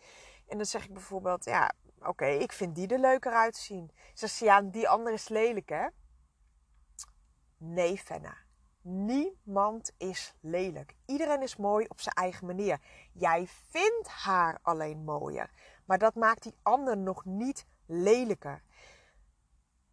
En 0.47 0.57
dan 0.57 0.67
zeg 0.67 0.85
ik 0.85 0.93
bijvoorbeeld, 0.93 1.45
ja, 1.45 1.73
oké, 2.01 2.27
ik 2.27 2.53
vind 2.53 2.75
die 2.75 2.89
er 2.89 2.99
leuker 2.99 3.33
uitzien. 3.33 3.91
Zegt 4.15 4.33
ze, 4.33 4.45
ja, 4.45 4.63
die 4.63 4.89
andere 4.89 5.15
is 5.15 5.29
lelijk, 5.29 5.69
hè? 5.69 5.87
Nee, 7.57 7.99
Fenna. 7.99 8.42
Niemand 8.83 9.93
is 9.97 10.35
lelijk. 10.41 10.95
Iedereen 11.07 11.43
is 11.43 11.57
mooi 11.57 11.87
op 11.89 12.01
zijn 12.01 12.15
eigen 12.15 12.47
manier. 12.47 12.81
Jij 13.13 13.47
vindt 13.71 14.09
haar 14.09 14.59
alleen 14.63 15.05
mooier. 15.05 15.51
Maar 15.85 15.99
dat 15.99 16.15
maakt 16.15 16.43
die 16.43 16.55
ander 16.63 16.97
nog 16.97 17.25
niet 17.25 17.67
lelijker. 17.87 18.63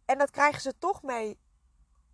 En 0.04 0.18
dat 0.18 0.30
krijgen 0.30 0.60
ze 0.60 0.78
toch 0.78 1.02
mee, 1.02 1.38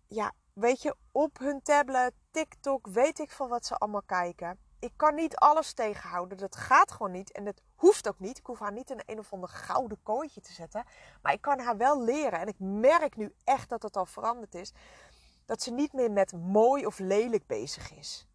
ja, 0.07 0.31
weet 0.53 0.81
je, 0.81 0.95
op 1.11 1.37
hun 1.39 1.61
tablet, 1.61 2.13
TikTok, 2.31 2.87
weet 2.87 3.19
ik 3.19 3.31
veel 3.31 3.47
wat 3.47 3.65
ze 3.65 3.75
allemaal 3.75 4.01
kijken. 4.05 4.59
Ik 4.79 4.93
kan 4.95 5.15
niet 5.15 5.35
alles 5.35 5.73
tegenhouden. 5.73 6.37
Dat 6.37 6.55
gaat 6.55 6.91
gewoon 6.91 7.11
niet. 7.11 7.31
En 7.31 7.45
dat 7.45 7.61
hoeft 7.75 8.07
ook 8.07 8.19
niet. 8.19 8.37
Ik 8.37 8.45
hoef 8.45 8.59
haar 8.59 8.71
niet 8.71 8.89
in 8.89 9.01
een 9.05 9.19
of 9.19 9.33
ander 9.33 9.49
gouden 9.49 10.03
kooitje 10.03 10.41
te 10.41 10.53
zetten. 10.53 10.85
Maar 11.21 11.33
ik 11.33 11.41
kan 11.41 11.59
haar 11.59 11.77
wel 11.77 12.03
leren. 12.03 12.39
En 12.39 12.47
ik 12.47 12.59
merk 12.59 13.15
nu 13.15 13.33
echt 13.43 13.69
dat 13.69 13.83
het 13.83 13.97
al 13.97 14.05
veranderd 14.05 14.55
is 14.55 14.73
dat 15.47 15.61
ze 15.61 15.71
niet 15.71 15.93
meer 15.93 16.11
met 16.11 16.31
mooi 16.31 16.85
of 16.85 16.99
lelijk 16.99 17.47
bezig 17.47 17.91
is. 17.91 18.27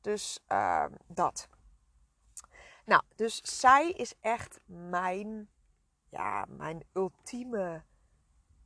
Dus 0.00 0.40
uh, 0.48 0.84
dat. 1.06 1.48
Nou, 2.84 3.02
dus 3.14 3.40
zij 3.60 3.90
is 3.90 4.14
echt 4.20 4.60
mijn, 4.64 5.50
ja, 6.08 6.44
mijn 6.48 6.84
ultieme 6.92 7.84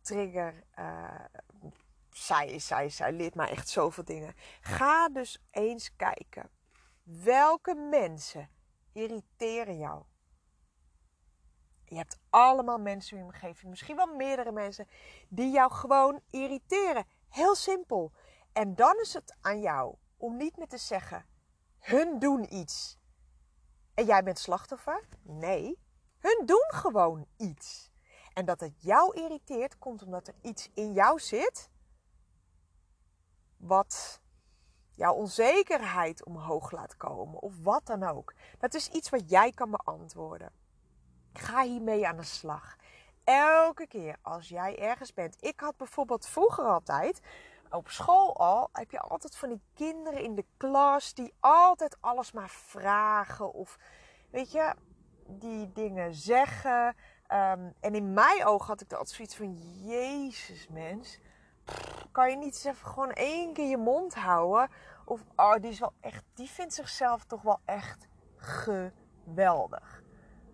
trigger. 0.01 0.64
Uh, 0.79 1.25
zij, 2.11 2.59
zij, 2.59 2.88
zij 2.88 3.12
leert 3.12 3.35
mij 3.35 3.51
echt 3.51 3.69
zoveel 3.69 4.05
dingen. 4.05 4.35
Ga 4.61 5.09
dus 5.09 5.38
eens 5.51 5.97
kijken. 5.97 6.51
Welke 7.03 7.75
mensen 7.75 8.51
irriteren 8.92 9.79
jou? 9.79 10.05
Je 11.85 11.97
hebt 11.97 12.19
allemaal 12.31 12.79
mensen 12.79 13.16
in 13.16 13.23
je 13.23 13.29
omgeving, 13.29 13.71
misschien 13.71 13.97
wel 13.97 14.14
meerdere 14.14 14.53
mensen, 14.53 14.88
die 15.29 15.51
jou 15.51 15.73
gewoon 15.73 16.21
irriteren. 16.31 17.07
Heel 17.37 17.55
simpel. 17.55 18.12
En 18.53 18.75
dan 18.75 19.01
is 19.01 19.14
het 19.14 19.37
aan 19.40 19.61
jou 19.61 19.94
om 20.16 20.37
niet 20.37 20.57
meer 20.57 20.68
te 20.68 20.79
zeggen: 20.79 21.27
hun 21.79 22.18
doen 22.18 22.55
iets 22.55 22.99
en 23.94 24.05
jij 24.05 24.22
bent 24.22 24.38
slachtoffer. 24.38 25.09
Nee, 25.22 25.79
hun 26.18 26.46
doen 26.46 26.64
gewoon 26.66 27.27
iets. 27.37 27.90
En 28.33 28.44
dat 28.44 28.61
het 28.61 28.83
jou 28.83 29.14
irriteert, 29.14 29.79
komt 29.79 30.03
omdat 30.03 30.29
er 30.29 30.35
iets 30.42 30.70
in 30.75 30.92
jou 30.92 31.20
zit 31.20 31.70
wat 33.57 34.20
jouw 34.94 35.14
onzekerheid 35.14 36.25
omhoog 36.25 36.70
laat 36.70 36.96
komen 36.96 37.40
of 37.40 37.59
wat 37.62 37.87
dan 37.87 38.03
ook. 38.03 38.35
Dat 38.59 38.75
is 38.75 38.88
iets 38.88 39.09
wat 39.09 39.31
jij 39.31 39.53
kan 39.53 39.70
beantwoorden. 39.70 40.53
Ga 41.33 41.62
hiermee 41.62 42.07
aan 42.07 42.16
de 42.16 42.22
slag 42.22 42.77
elke 43.26 43.86
keer 43.86 44.16
als 44.22 44.48
jij 44.48 44.78
ergens 44.78 45.14
bent. 45.14 45.36
Ik 45.40 45.60
had 45.60 45.76
bijvoorbeeld 45.76 46.26
vroeger 46.26 46.64
altijd, 46.64 47.20
op 47.70 47.88
school 47.88 48.36
al, 48.36 48.68
heb 48.72 48.90
je 48.90 49.00
altijd 49.00 49.36
van 49.36 49.48
die 49.48 49.62
kinderen 49.74 50.22
in 50.22 50.34
de 50.34 50.44
klas 50.56 51.14
die 51.14 51.34
altijd 51.40 51.96
alles 52.00 52.32
maar 52.32 52.50
vragen 52.50 53.52
of, 53.52 53.78
weet 54.30 54.52
je, 54.52 54.74
die 55.26 55.72
dingen 55.72 56.14
zeggen. 56.14 56.86
Um, 57.32 57.74
en 57.80 57.94
in 57.94 58.12
mijn 58.12 58.46
ogen 58.46 58.66
had 58.66 58.80
ik 58.80 58.90
er 58.90 58.96
altijd 58.98 59.16
zoiets 59.16 59.36
van, 59.36 59.52
Jezus 59.84 60.68
mens, 60.68 61.20
kan 62.12 62.30
je 62.30 62.36
niet 62.36 62.54
eens 62.54 62.64
even 62.64 62.86
gewoon 62.86 63.12
één 63.12 63.52
keer 63.52 63.68
je 63.68 63.76
mond 63.76 64.14
houden? 64.14 64.70
Of, 65.04 65.20
oh, 65.36 65.54
die 65.54 65.70
is 65.70 65.78
wel 65.78 65.92
echt, 66.00 66.24
die 66.34 66.48
vindt 66.48 66.74
zichzelf 66.74 67.24
toch 67.24 67.42
wel 67.42 67.60
echt 67.64 68.08
geweldig. 68.36 70.02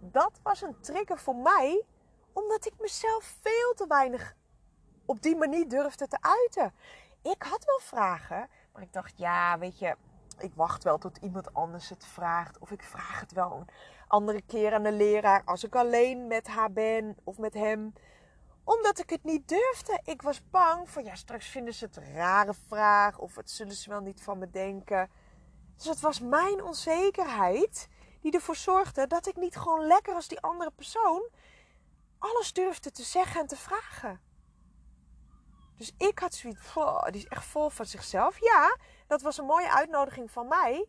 Dat 0.00 0.40
was 0.42 0.62
een 0.62 0.80
trigger 0.80 1.18
voor 1.18 1.36
mij 1.36 1.84
omdat 2.32 2.66
ik 2.66 2.72
mezelf 2.80 3.36
veel 3.40 3.74
te 3.74 3.86
weinig 3.88 4.34
op 5.06 5.22
die 5.22 5.36
manier 5.36 5.68
durfde 5.68 6.08
te 6.08 6.18
uiten. 6.20 6.74
Ik 7.22 7.42
had 7.42 7.64
wel 7.64 7.80
vragen, 7.80 8.48
maar 8.72 8.82
ik 8.82 8.92
dacht, 8.92 9.18
ja, 9.18 9.58
weet 9.58 9.78
je, 9.78 9.96
ik 10.38 10.52
wacht 10.54 10.84
wel 10.84 10.98
tot 10.98 11.16
iemand 11.16 11.54
anders 11.54 11.88
het 11.88 12.04
vraagt. 12.04 12.58
Of 12.58 12.70
ik 12.70 12.82
vraag 12.82 13.20
het 13.20 13.32
wel 13.32 13.52
een 13.52 13.68
andere 14.08 14.42
keer 14.42 14.74
aan 14.74 14.82
de 14.82 14.92
leraar 14.92 15.42
als 15.44 15.64
ik 15.64 15.74
alleen 15.74 16.26
met 16.26 16.46
haar 16.46 16.72
ben 16.72 17.16
of 17.24 17.38
met 17.38 17.54
hem. 17.54 17.92
Omdat 18.64 18.98
ik 18.98 19.10
het 19.10 19.24
niet 19.24 19.48
durfde. 19.48 20.00
Ik 20.04 20.22
was 20.22 20.50
bang 20.50 20.90
van, 20.90 21.04
ja, 21.04 21.14
straks 21.14 21.46
vinden 21.46 21.74
ze 21.74 21.84
het 21.84 21.96
een 21.96 22.14
rare 22.14 22.54
vraag. 22.68 23.18
Of 23.18 23.36
het 23.36 23.50
zullen 23.50 23.74
ze 23.74 23.90
wel 23.90 24.00
niet 24.00 24.22
van 24.22 24.38
me 24.38 24.50
denken. 24.50 25.10
Dus 25.76 25.86
het 25.86 26.00
was 26.00 26.20
mijn 26.20 26.62
onzekerheid 26.62 27.88
die 28.20 28.32
ervoor 28.32 28.56
zorgde 28.56 29.06
dat 29.06 29.26
ik 29.26 29.36
niet 29.36 29.56
gewoon 29.56 29.86
lekker 29.86 30.14
als 30.14 30.28
die 30.28 30.40
andere 30.40 30.70
persoon 30.70 31.28
alles 32.22 32.52
durfde 32.52 32.90
te 32.90 33.02
zeggen 33.02 33.40
en 33.40 33.46
te 33.46 33.56
vragen. 33.56 34.20
Dus 35.76 35.94
ik 35.98 36.18
had 36.18 36.34
zoiets, 36.34 36.74
die 37.10 37.22
is 37.22 37.28
echt 37.28 37.44
vol 37.44 37.68
van 37.68 37.86
zichzelf. 37.86 38.40
Ja, 38.40 38.76
dat 39.06 39.22
was 39.22 39.38
een 39.38 39.44
mooie 39.44 39.72
uitnodiging 39.72 40.30
van 40.30 40.48
mij 40.48 40.88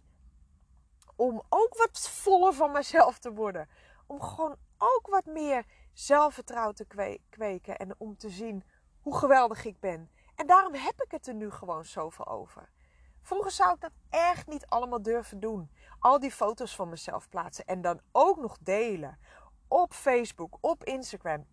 om 1.16 1.44
ook 1.50 1.78
wat 1.78 2.10
voller 2.10 2.54
van 2.54 2.72
mezelf 2.72 3.20
te 3.20 3.34
worden. 3.34 3.70
om 4.08 4.22
gewoon 4.22 4.56
ook 4.78 5.08
wat 5.08 5.26
meer 5.26 5.66
zelfvertrouwen 5.94 6.76
te 6.76 7.20
kweken 7.30 7.78
en 7.78 7.96
om 7.98 8.18
te 8.18 8.30
zien 8.30 8.64
hoe 9.02 9.18
geweldig 9.18 9.66
ik 9.66 9.80
ben. 9.80 10.12
En 10.36 10.48
daarom 10.48 10.74
heb 10.74 11.02
ik 11.02 11.12
het 11.12 11.28
er 11.28 11.34
nu 11.34 11.52
gewoon 11.52 11.86
zoveel 11.86 12.28
over. 12.28 12.70
Vroeger 13.22 13.52
zou 13.52 13.74
ik 13.74 13.82
dat 13.82 13.92
echt 14.10 14.48
niet 14.48 14.66
allemaal 14.66 15.02
durven 15.02 15.40
doen. 15.40 15.72
Al 16.00 16.20
die 16.20 16.32
foto's 16.32 16.76
van 16.76 16.90
mezelf 16.90 17.30
plaatsen 17.30 17.66
en 17.66 17.82
dan 17.82 18.02
ook 18.12 18.38
nog 18.38 18.58
delen. 18.60 19.20
Op 19.74 19.94
Facebook, 19.94 20.58
op 20.62 20.84
Instagram. 20.84 21.46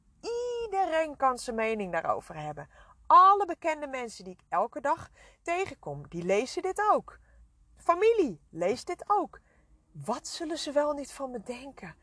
Iedereen 0.65 1.17
kan 1.17 1.39
zijn 1.39 1.57
mening 1.57 1.93
daarover 1.93 2.37
hebben. 2.37 2.69
Alle 3.07 3.47
bekende 3.47 3.87
mensen 3.87 4.25
die 4.25 4.33
ik 4.33 4.41
elke 4.49 4.81
dag 4.81 5.11
tegenkom, 5.43 6.09
die 6.09 6.23
lezen 6.23 6.63
dit 6.63 6.83
ook. 6.93 7.19
Familie 7.77 8.41
leest 8.51 8.87
dit 8.87 9.05
ook. 9.07 9.41
Wat 9.93 10.29
zullen 10.29 10.59
ze 10.59 10.73
wel 10.73 10.93
niet 10.93 11.13
van 11.13 11.31
me 11.31 11.43
denken? 11.43 11.95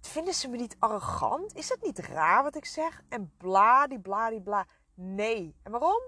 Vinden 0.00 0.34
ze 0.34 0.48
me 0.48 0.56
niet 0.56 0.76
arrogant? 0.78 1.54
Is 1.54 1.68
het 1.68 1.82
niet 1.82 1.98
raar 1.98 2.42
wat 2.42 2.56
ik 2.56 2.64
zeg? 2.64 3.02
En 3.08 3.32
bla 3.36 3.86
die 3.86 4.00
bla 4.00 4.30
die 4.30 4.42
bla. 4.42 4.66
Nee. 4.94 5.56
En 5.62 5.70
waarom? 5.70 6.02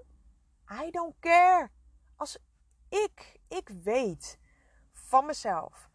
I 0.82 0.90
don't 0.90 1.14
care. 1.20 1.70
Als 2.16 2.38
ik, 2.88 3.40
ik 3.48 3.68
weet 3.82 4.38
van 4.92 5.26
mezelf 5.26 5.87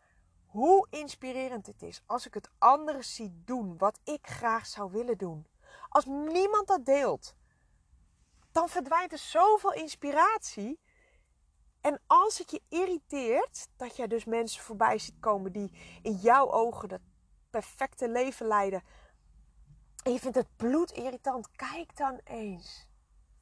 hoe 0.53 0.87
inspirerend 0.89 1.65
het 1.65 1.81
is 1.81 2.01
als 2.05 2.27
ik 2.27 2.33
het 2.33 2.49
anderen 2.57 3.03
zie 3.03 3.41
doen 3.45 3.77
wat 3.77 3.99
ik 4.03 4.27
graag 4.27 4.65
zou 4.65 4.91
willen 4.91 5.17
doen. 5.17 5.47
Als 5.89 6.05
niemand 6.05 6.67
dat 6.67 6.85
deelt, 6.85 7.35
dan 8.51 8.69
verdwijnt 8.69 9.11
er 9.11 9.17
zoveel 9.17 9.73
inspiratie. 9.73 10.79
En 11.81 12.01
als 12.07 12.37
het 12.37 12.51
je 12.51 12.61
irriteert 12.69 13.67
dat 13.75 13.95
jij 13.95 14.07
dus 14.07 14.25
mensen 14.25 14.63
voorbij 14.63 14.97
ziet 14.97 15.19
komen 15.19 15.51
die 15.51 15.71
in 16.01 16.15
jouw 16.15 16.51
ogen 16.51 16.89
dat 16.89 17.01
perfecte 17.49 18.09
leven 18.09 18.47
leiden. 18.47 18.83
En 20.03 20.11
je 20.11 20.19
vindt 20.19 20.37
het 20.37 20.55
bloed 20.55 20.91
irritant, 20.91 21.51
kijk 21.55 21.97
dan 21.97 22.19
eens. 22.23 22.87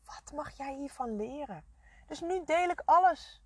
Wat 0.05 0.31
mag 0.33 0.57
jij 0.57 0.75
hiervan 0.75 1.15
leren? 1.15 1.65
Dus 2.07 2.21
nu 2.21 2.43
deel 2.43 2.69
ik 2.69 2.81
alles. 2.85 3.41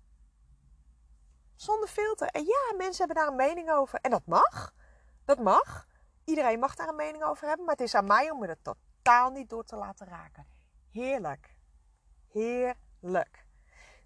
Zonder 1.56 1.88
filter. 1.88 2.28
En 2.28 2.44
ja, 2.44 2.76
mensen 2.76 3.06
hebben 3.06 3.24
daar 3.24 3.32
een 3.32 3.48
mening 3.48 3.70
over. 3.70 3.98
En 4.00 4.10
dat 4.10 4.26
mag. 4.26 4.74
Dat 5.24 5.38
mag. 5.38 5.86
Iedereen 6.24 6.58
mag 6.58 6.74
daar 6.74 6.88
een 6.88 6.96
mening 6.96 7.24
over 7.24 7.46
hebben. 7.48 7.64
Maar 7.64 7.74
het 7.74 7.84
is 7.84 7.94
aan 7.94 8.06
mij 8.06 8.30
om 8.30 8.38
me 8.38 8.46
er 8.46 8.62
totaal 8.62 9.30
niet 9.30 9.48
door 9.48 9.64
te 9.64 9.76
laten 9.76 10.06
raken. 10.06 10.46
Heerlijk. 10.90 11.56
Heerlijk. 12.28 13.46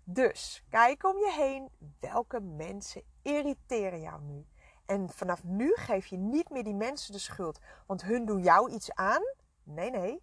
Dus 0.05 0.65
kijk 0.69 1.05
om 1.05 1.19
je 1.19 1.33
heen. 1.33 1.71
Welke 2.01 2.41
mensen 2.41 3.03
irriteren 3.23 4.01
jou 4.01 4.23
nu? 4.23 4.47
En 4.87 5.09
vanaf 5.09 5.45
nu 5.45 5.73
geef 5.75 6.07
je 6.07 6.17
niet 6.17 6.51
meer 6.51 6.65
die 6.65 6.75
mensen 6.75 7.13
de 7.13 7.19
schuld. 7.19 7.59
Want 7.87 8.03
hun 8.03 8.25
doen 8.25 8.43
jou 8.43 8.71
iets 8.71 8.93
aan. 8.95 9.23
Nee, 9.63 9.91
nee. 9.91 10.23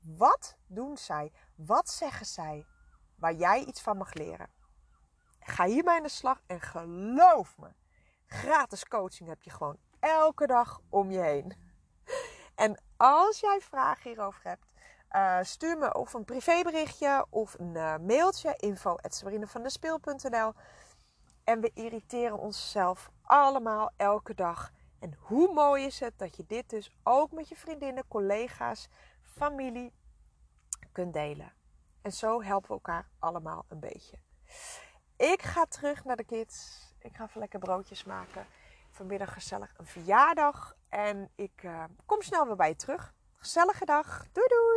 Wat 0.00 0.56
doen 0.66 0.96
zij? 0.96 1.32
Wat 1.54 1.88
zeggen 1.88 2.26
zij? 2.26 2.66
Waar 3.16 3.34
jij 3.34 3.64
iets 3.64 3.80
van 3.80 3.96
mag 3.96 4.14
leren. 4.14 4.50
Ga 5.46 5.64
hierbij 5.64 5.96
aan 5.96 6.02
de 6.02 6.08
slag 6.08 6.40
en 6.46 6.60
geloof 6.60 7.58
me. 7.58 7.68
Gratis 8.26 8.84
coaching 8.88 9.28
heb 9.28 9.42
je 9.42 9.50
gewoon 9.50 9.76
elke 10.00 10.46
dag 10.46 10.80
om 10.88 11.10
je 11.10 11.20
heen. 11.20 11.56
En 12.54 12.82
als 12.96 13.40
jij 13.40 13.60
vragen 13.60 14.10
hierover 14.10 14.42
hebt, 14.42 14.66
uh, 15.10 15.38
stuur 15.42 15.78
me 15.78 15.94
of 15.94 16.14
een 16.14 16.24
privéberichtje 16.24 17.26
of 17.30 17.58
een 17.58 17.74
uh, 17.74 17.96
mailtje 17.96 18.54
info.swarinevandespeel.nl 18.56 20.52
En 21.44 21.60
we 21.60 21.70
irriteren 21.74 22.38
onszelf 22.38 23.10
allemaal 23.22 23.90
elke 23.96 24.34
dag. 24.34 24.70
En 24.98 25.14
hoe 25.18 25.52
mooi 25.52 25.84
is 25.84 26.00
het 26.00 26.18
dat 26.18 26.36
je 26.36 26.44
dit 26.46 26.70
dus 26.70 26.90
ook 27.02 27.32
met 27.32 27.48
je 27.48 27.56
vriendinnen, 27.56 28.08
collega's, 28.08 28.88
familie 29.22 29.92
kunt 30.92 31.12
delen. 31.12 31.52
En 32.02 32.12
zo 32.12 32.42
helpen 32.42 32.68
we 32.68 32.74
elkaar 32.74 33.08
allemaal 33.18 33.64
een 33.68 33.80
beetje. 33.80 34.18
Ik 35.16 35.42
ga 35.42 35.64
terug 35.64 36.04
naar 36.04 36.16
de 36.16 36.24
kids. 36.24 36.82
Ik 36.98 37.16
ga 37.16 37.24
even 37.24 37.40
lekker 37.40 37.58
broodjes 37.58 38.04
maken. 38.04 38.46
Vanmiddag 38.90 39.32
gezellig 39.32 39.74
een 39.76 39.86
verjaardag. 39.86 40.76
En 40.88 41.30
ik 41.34 41.62
uh, 41.62 41.84
kom 42.06 42.22
snel 42.22 42.46
weer 42.46 42.56
bij 42.56 42.68
je 42.68 42.76
terug. 42.76 43.14
Gezellige 43.34 43.84
dag. 43.84 44.26
Doei 44.32 44.46
doei! 44.48 44.74